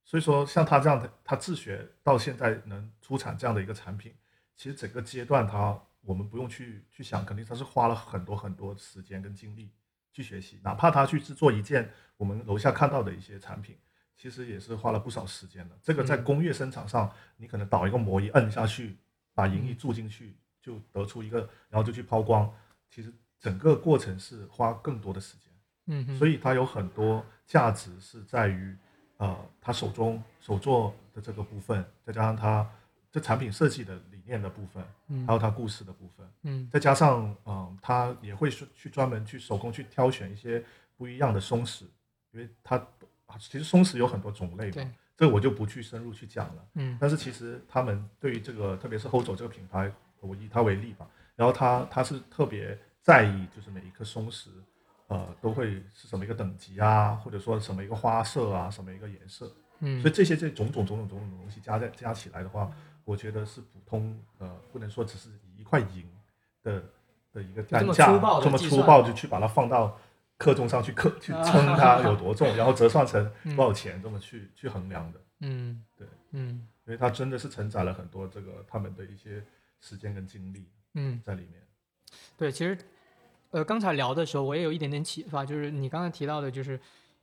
[0.05, 4.13] 所以说像他这样的，他自学到现在能出产这样的一个产品，
[4.55, 5.75] 其实整个阶段他。
[6.01, 9.71] 我们不用去去想，肯定他是花了很多很多时间跟精力
[10.11, 13.77] 去学习，哪怕他去制作一件我们楼下看到的一些产品，
[14.17, 15.77] 其实也是花了不少时间的。
[15.81, 18.97] 这个在工业生产上，你可能倒一个模一摁下去，
[19.33, 21.39] 把银翼注进去，就得出一个，
[21.69, 22.51] 然后就去抛光，
[22.89, 25.51] 其实整个过程是花更多的时间。
[25.87, 28.75] 嗯，所以它有很多价值是在于，
[29.17, 32.69] 呃，他手中手做的这个部分，再加上他。
[33.11, 40.63] 这产品设计的理念的部分，嗯，还有它故事的部分，嗯，再加上，嗯，他也会去去专门去手工去挑选一些
[40.95, 41.83] 不一样的松石，
[42.31, 42.81] 因为它
[43.39, 51.05] 其实松石有很多种类嘛，这个我就不去深入去讲了，嗯，但是其实他们对于这个，特别是后走这个品牌，我以它为例吧，
[51.35, 54.49] 然后他他是特别在意，就是每一颗松石，
[55.07, 62.71] 呃，都会是什么一个等级啊，或者说什么一个花色啊，什么一个颜色，嗯，所以这些这种种种种种种东西加在加起来的话。
[63.09, 66.07] 我觉得是普通，呃，不能说只是以一块银
[66.61, 66.83] 的
[67.33, 68.05] 的一个单价
[68.39, 69.99] 这么粗暴就去把它放到
[70.37, 75.19] 克重上去克去称它 有多重，然后折算成多少钱这么去去衡量的。
[75.39, 79.43] 嗯，对，嗯，因为它真的是承载了很多这个他们的一些
[79.79, 81.53] 时间跟精力，嗯，在里面。
[82.37, 82.77] 对，其实，
[83.49, 86.79] 呃，刚才聊的时候我也有一点点启发，就是你刚才提到的，就是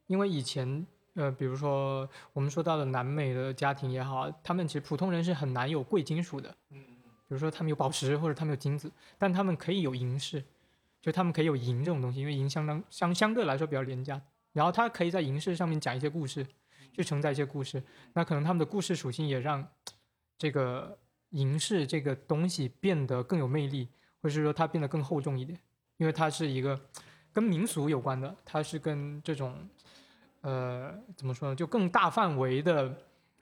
[0.08, 0.84] 因为以前。
[1.16, 10.44] 呃，比如说我们说到的南美的家庭也好，他们其实普通人是很难有贵金属的，嗯，比如说他们有宝石或者他们有金子，但他们可以有银饰，
[11.00, 14.20] 就他们可以有银这种东西，因为银相当相相对来说比较廉价，
[14.52, 16.46] 然后他可以在银饰上面讲一些故事，
[16.92, 19.66] 去承载一些故事，那可能他们的故事属性也让
[20.36, 20.98] 这个
[21.30, 23.88] 银饰这个东西变得更有魅力，
[24.20, 25.58] 或者是说它变得更厚重一点，
[25.96, 26.78] 因为它是一个
[27.32, 29.66] 跟民俗有关的，它是跟这种。
[30.42, 31.54] 呃，怎么说呢？
[31.54, 32.94] 就更大范围的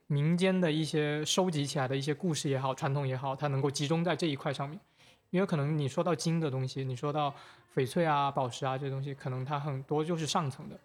[0.06, 4.78] 民间的一些收集起来的一些故事也好，传统也好，它能够集中在这一块上面。
[5.30, 7.34] 因为可能你说到金的东西，你说到
[7.74, 10.78] 翡翠啊、宝石啊这些东西，可能它很多就是上层的，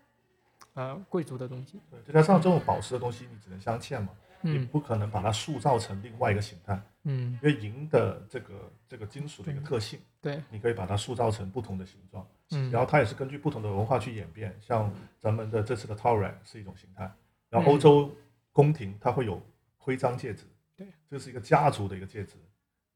[0.74, 1.80] 呃，贵族的东西。
[1.92, 4.10] 对，再加上这种宝石的东西，你只能镶嵌嘛，
[4.42, 6.82] 你不可能把它塑造成另外一个形态。
[7.04, 7.40] 嗯。
[7.42, 12.28] 因为银的这个这个金属的一个特性，对，你可以把它塑造成不同的形状。
[12.52, 17.12] 嗯，然后它也是根据不同的文化去演变，像咱们的这次的 t a u r e 是一种形态，
[17.50, 18.12] 然后欧洲
[18.52, 19.42] 宫廷它会有
[19.78, 22.34] 徽章戒指，对，这是一个家族的一个戒指，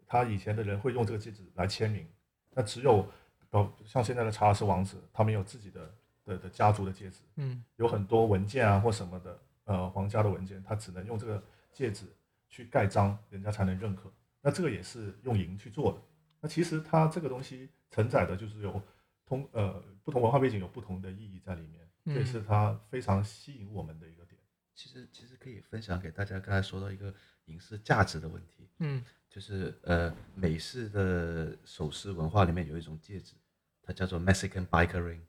[0.08, 2.06] 他以前的人会用这个戒指来签名，
[2.52, 3.08] 那只有
[3.52, 12.06] 呃像现在的查尔斯王子，他们有自己的的的家族的戒指，嗯，有很多文件啊或什么的，呃皇家的文件，他只能用这个戒指
[12.50, 14.12] 去盖章，人家才能认可，
[14.42, 16.00] 那这个也是用银去做的，
[16.42, 18.82] 那其实它这个东西承载的就是有。
[19.26, 24.38] 通呃，不同文化背景有不同的意义在里面，这也是它非常吸引我们的一个点。
[24.76, 27.12] 其实其实可以分享给大家，刚才说到一个
[27.46, 33.34] 银饰价值的问题，嗯，就是呃美式的首饰文化里面有一种戒指，
[33.82, 35.22] 它叫做 Mexican Biker Ring，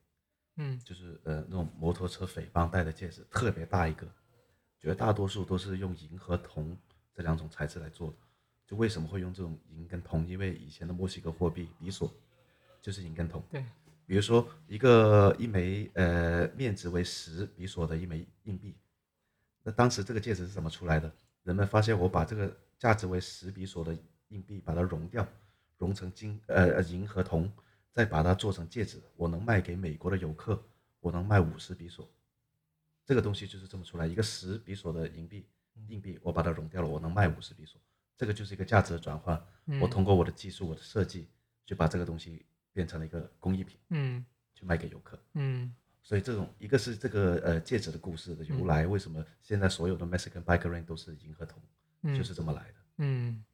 [0.56, 4.12] 嗯，就是呃那种摩托车匪帮戴的戒指，特别大一个，
[4.84, 6.76] 绝大多数都是用银和铜
[7.14, 8.16] 这两种材质来做的。
[8.66, 10.28] 就为什么会用这种银跟铜？
[10.28, 12.12] 因为以前的墨西哥货币比索
[12.82, 13.64] 就是银跟铜，对。
[14.04, 18.74] 比如说一个一枚呃面值为十比索的一枚硬币，
[19.62, 21.10] 那当时这个戒指是怎么出来的？
[21.44, 23.96] 人们发现我把这个价值为十比索的
[24.28, 25.26] 硬币把它熔掉，
[25.78, 27.50] 熔成金呃银和铜，
[27.90, 30.62] 再把它做成戒指，我能卖给美国的游客，
[31.00, 32.06] 我能卖五十比索。
[33.04, 35.46] 这个东西就是这么出来，一个十比索的银币
[35.88, 37.80] 硬币，我把它融掉了，我能卖五十比索，
[38.16, 39.40] 这个就是一个价值的转换。
[39.80, 41.28] 我通过我的技术，我的设计，
[41.66, 42.44] 就把这个东西。
[42.74, 51.62] 变成了一个工艺品，嗯，去卖给游客，嗯，所以这种一个是这个呃戒指的故事的由来，为什么现在所有的 Mexican biker ring 都是银河铜，
[52.16, 52.74] 就是这么来的。
[52.96, 53.44] 嗯，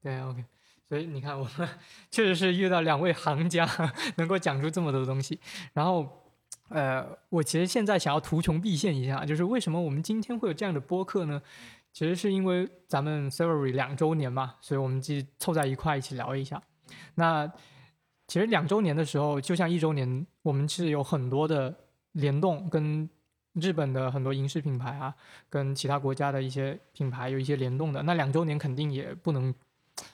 [0.00, 0.44] 对，OK。
[0.88, 1.68] 所以你看，我们
[2.08, 3.68] 确实是遇到两位行家，
[4.16, 5.40] 能够讲出这么多东西。
[5.72, 6.27] 然后，
[6.68, 11.40] 呃，我其实现在想要图穷匕现一下，就是为什么我们今天会有这样的播客呢？
[11.92, 16.62] 其实是因为咱们 s e v e r y 两周年嘛，所以我们就凑在一块一起聊一下。
[17.14, 17.50] 那
[18.26, 21.74] 其实两周年的时候，就像一周年，我们是有很多的
[22.12, 23.08] 联动，跟
[23.54, 25.14] 日本的很多银饰品牌啊，
[25.48, 28.02] 跟其他国家的一些品牌有一些联动的。
[28.02, 29.54] 那两周年肯定也不能。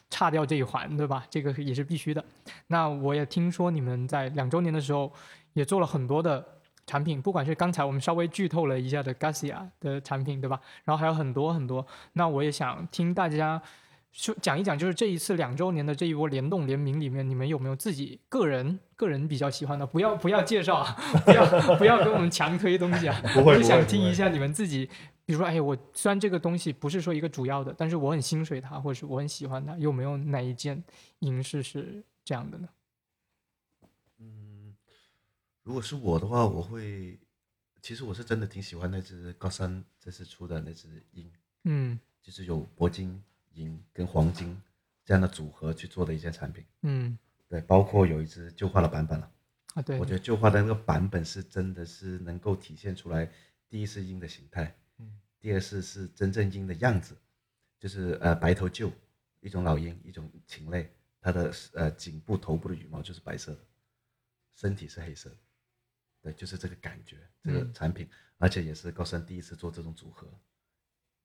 [0.09, 1.27] 差掉这一环，对吧？
[1.29, 2.25] 这个也是必须的。
[2.69, 5.13] 那我也听说你们在两周年的时候
[5.55, 6.47] 也做了很多的
[6.87, 10.61] 产品，不管是刚才我们稍微剧透了一下的 Garcia 的产品，对吧？
[10.85, 11.85] 然后还有很多很多。
[12.13, 13.61] 那我也想听大家
[14.13, 19.87] 说讲一讲，就是这一次两周年的这一波联动联名里面，你们有没有自己个人个人比较喜欢的？
[19.87, 21.47] 不要不要介绍啊，不要
[21.77, 23.19] 不要跟我们强推东西啊！
[23.45, 24.89] 我想听一下你们自己。
[25.27, 30.85] 比如说，哎，我虽然这个东西不是说一个主要的，但是我很心水它，或者是我很喜欢它，有没有哪一件
[31.21, 32.69] 银饰是这样的呢？
[35.65, 37.19] 嗯，如果是我的话，我会，
[37.83, 41.31] 其实我是真的挺喜欢那只高山这次出的那只鹰，
[41.65, 43.23] 嗯，就是有铂金
[43.55, 44.61] 银跟黄金
[45.05, 49.33] 这样的组合去做的一件产品，嗯，对，包括有一只旧化的版本了，
[49.75, 53.31] 啊，对，我觉得旧化的那个版本是真的是能够体现出来
[53.69, 54.77] 第一是鹰的形态。
[54.99, 57.15] 嗯第二是是真正鹰的样子，
[57.79, 58.91] 就是呃白头鹫，
[59.41, 60.91] 一种老鹰，一种禽类，
[61.21, 63.61] 它的呃颈部、头部的羽毛就是白色的，
[64.55, 65.37] 身体是黑色的，
[66.25, 68.09] 对，就是这个感觉，这个产品，
[68.39, 70.27] 而且也是高山第一次做这种组合，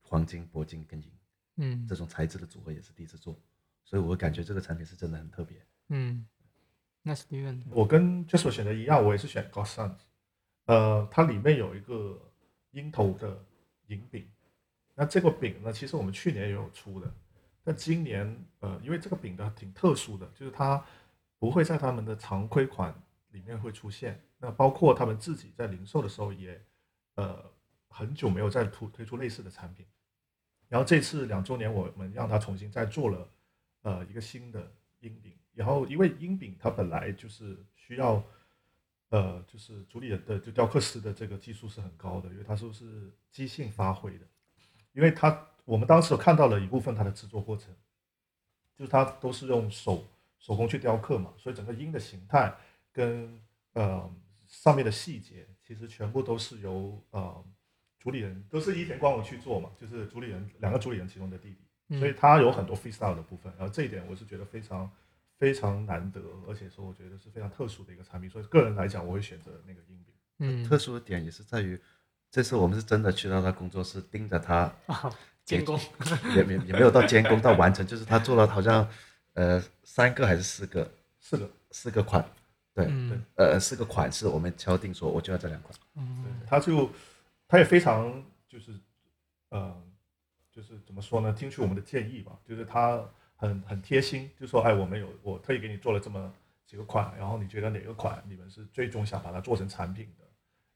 [0.02, 1.10] 黄金、铂金跟银，
[1.56, 3.42] 嗯，这种材质的组合也是第一次做，
[3.86, 5.66] 所以我感觉这个产品是真的很特别。
[5.88, 6.28] 嗯，
[7.02, 9.98] 那是 Steven，我跟 Jasper 选的一样，我也是选高山，
[10.66, 12.22] 呃，它里面有一个
[12.72, 13.46] 鹰头的。
[13.90, 14.30] 银饼，
[14.94, 15.74] 那这个饼呢？
[15.74, 17.12] 其实我们去年也有出的，
[17.64, 20.86] 但今年呃，因为这个饼呢挺特殊的，就是它
[21.40, 22.94] 不会在他们的常规款
[23.32, 24.22] 里面会出现。
[24.40, 26.60] 那包括他们自己在零售的时候也
[27.16, 27.44] 呃
[27.88, 29.86] 很久没有再推推出类似的产品。
[30.68, 33.30] 然后这次两周年，我们让他重新再做了
[33.84, 34.72] 呃一个新的
[35.02, 35.34] 鹰饼。
[35.54, 38.24] 然后因为鹰饼它本来就是需要。
[39.12, 44.26] 呃，就是主理人的就雕刻师的这个技术是很高的，因为他说是即兴发挥的，
[44.94, 47.76] 因为他我们当时看到了一部分它的制作过程，
[48.78, 50.06] 就是他都是用手
[50.38, 52.54] 手工去雕刻嘛，所以整个鹰的形态
[52.92, 53.42] 跟
[53.74, 54.08] 呃
[54.50, 57.42] 上面的细节，其实全部都是由呃
[57.98, 61.56] 主理人都是伊田光武去做嘛，就是主理人两个主理人其中的弟
[61.88, 64.92] 弟，所以他有很多 freestyle 的部分，然后这一点我是觉得非常。
[65.40, 66.20] 非常难得，
[66.50, 70.14] 而且说我觉得是非常特殊的一个产品，所以个人来讲，我会选择那个音饼。
[70.40, 71.80] 嗯，特殊的点也是在于，
[72.30, 74.70] 这次我们是真的去到他工作室盯着他
[75.46, 75.80] 监工，
[76.36, 78.86] 也也也没有到监工到完成，就是他做了好像
[79.32, 80.92] 呃三个还是四个，
[81.22, 82.30] 四个四个款，
[82.88, 85.74] 对对，呃四个款式，我们敲定说我就要这两款。
[85.96, 86.90] 嗯，他就
[87.48, 88.74] 他也非常就是
[89.50, 89.76] 呃
[90.52, 91.34] 就是怎么说呢？
[91.34, 93.04] 听取我们的建议吧，就是他。
[93.42, 96.30] 很很贴心，就说哎，我们有我特意给你做了这么
[96.66, 100.26] 几个款，然后你觉得哪个款你们是最终想把它做成产品的？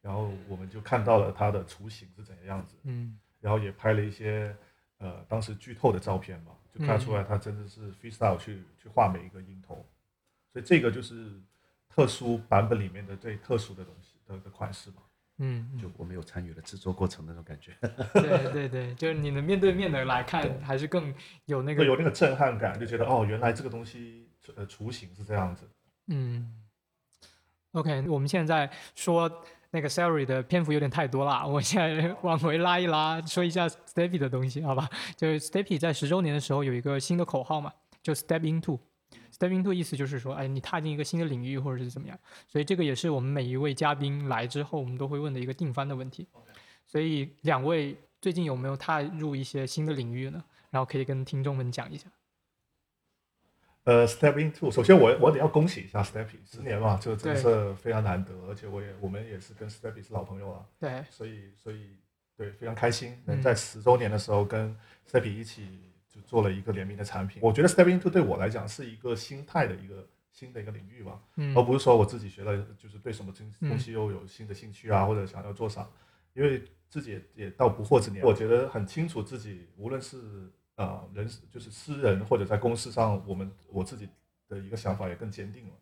[0.00, 4.56] 然后我们就看到了它的雏形是怎样子，嗯，然后也拍了一些
[4.96, 9.84] 呃当时剧透的照片嘛，就看出来它真的是 freestyle 去去画每一个音头，
[10.50, 11.38] 所以这个就是
[11.94, 14.96] 特殊版本里面的最特殊的东西的的款式嘛。
[15.38, 17.72] 嗯，就我没有参与了制作过程那种感觉。
[18.12, 21.12] 对对对，就是你能面对面的来看，还是更
[21.46, 25.68] 有那个有那个震撼感，就觉得哦，原来这个东西呃雏形是这样子。
[26.06, 26.54] 嗯
[27.72, 29.28] ，OK，我们现在说
[29.70, 34.88] 那个 Siri 的篇幅有点太多了，我现在往回拉一拉，说一下 Steppy 的东西，好吧？
[35.16, 38.78] 就是 Steppy 在十周年的时候有一个新的口号嘛，就 Step into。
[39.32, 42.18] Step into 意思就是说，哎，你踏进一个新的领域，或者是怎么样。
[42.46, 46.28] 所以这个也是我们每一位嘉宾来之后，我们都会问的一个定番的问题。
[46.86, 50.44] 所以两位最近有没有踏入一些新的领域呢？
[50.70, 52.08] 然后可以跟听众们讲一下。
[53.84, 60.66] 呃，Step into，首先我我得要恭喜一下 Steppy，十年嘛，这个真是非常难得，而且我也我们也是跟 Steppy 是老朋友了。
[60.78, 61.04] 对。
[61.10, 61.98] 所以所以
[62.36, 64.76] 对，非常开心能在十周年的时候跟
[65.10, 65.90] Steppy 一起。
[66.24, 71.20] 就做了一个联名的产品，我觉得 Step into 对我来讲是一个心态的一个新的一个领域吧，
[71.54, 75.88] 而不是说我自己学了就是对什么东东西又有新的兴趣啊，或者想要做啥，
[76.32, 84.08] 因为自己也也到不惑之年，我觉得很清楚自己无论是呃人就是私人或者在公司上，我们我自己
[84.48, 85.74] 的一个想法也更坚定了，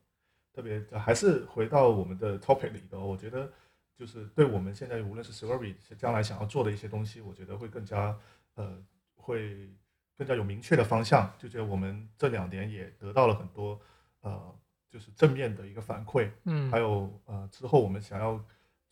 [0.53, 3.51] 特别还是回到我们的 topic 里头，我觉得
[3.97, 8.19] 就是对我们现在无论是 s e r v i 将来想要做的一些东西，我觉得会更加
[8.55, 8.77] 呃
[9.15, 9.71] 会
[10.17, 11.33] 更加有明确的方向。
[11.39, 13.81] 就觉得我们这两年也得到了很多
[14.21, 14.55] 呃
[14.89, 18.43] 就是正面的一个反馈，嗯，还有呃之后我们想要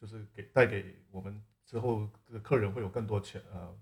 [0.01, 3.75] 就是给带给我们之后的客人会有更多全呃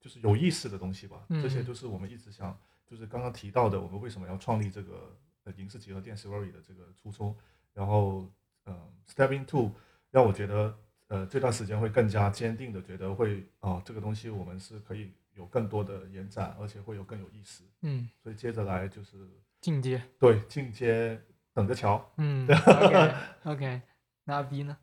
[0.00, 1.24] 就是有意思的东西吧。
[1.28, 7.36] 这些就是我们一直想就是刚刚提到的，我们为什么要创立这个呃影视集合店 story 的这个初衷。
[7.72, 8.30] 然后
[8.66, 9.72] 嗯，Stepping Two。
[10.10, 10.78] 让我觉得，
[11.08, 17.64] 呃，这段时间会更加坚定的觉得会啊，这个东西我们是可以有更多的延展，而且会有更有意思。
[17.82, 19.28] 嗯，所以接着来就是
[19.60, 21.20] 进阶，对，进阶，
[21.52, 22.10] 等着瞧。
[22.18, 23.14] 嗯，OK
[23.44, 23.82] OK，
[24.24, 24.76] 那 B 呢？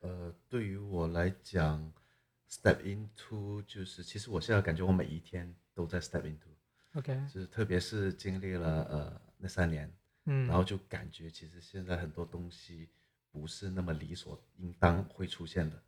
[0.00, 1.92] 呃，对于我来讲
[2.50, 9.92] ，Step into 就是其实我现在感觉我每一天都在 Step into，OK，就是特别是经历了呃那三年，
[10.24, 12.88] 嗯，然后就感觉其实现在很多东西。
[13.32, 15.82] 不是那么理所应当会出现的。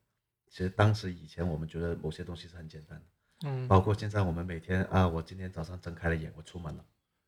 [0.48, 3.06] 其实当时以前我们觉得某些东西是很简单的，
[3.44, 6.84] 嗯，包括现在我们每天啊，我今天早上睁开了眼，我出门了，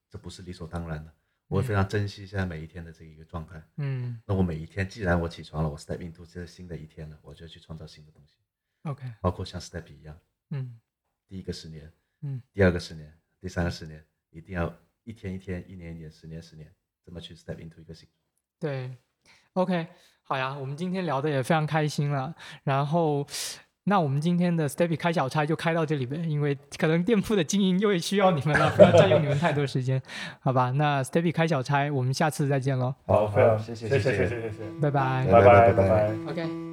[0.08, 1.12] 这不是理所当然的。
[1.46, 4.22] 我非常珍惜现在每一天的这一个状态，嗯。
[4.24, 8.36] 那我每一天，既然我起床了，我 step into 这新的一天了，我就去创造新的东西。
[8.82, 9.12] OK。
[9.20, 10.16] 包括像 step 一样，
[10.50, 10.80] 嗯，
[11.26, 16.72] 第一个十年，嗯，第二个十年，第三个十年，一定要一天一天，一年一年，十年十年，
[17.04, 18.08] 这么去 step into 一个新。
[18.58, 18.96] 对。
[19.54, 19.88] OK，
[20.22, 22.32] 好呀，我们今天聊的也非常开心了。
[22.62, 23.26] 然后，
[23.84, 30.00] 那我们今天的 Steppy 开小差就开到这里边，因为可能店铺的经营又需要你们了，不要占用你们太多时间，
[30.40, 30.70] 好吧？
[30.76, 32.94] 那 Steppy 开小差，我们下次再见喽。
[33.06, 36.69] 好，非常谢谢，谢谢，谢谢，谢谢，拜拜，拜拜，拜拜，OK。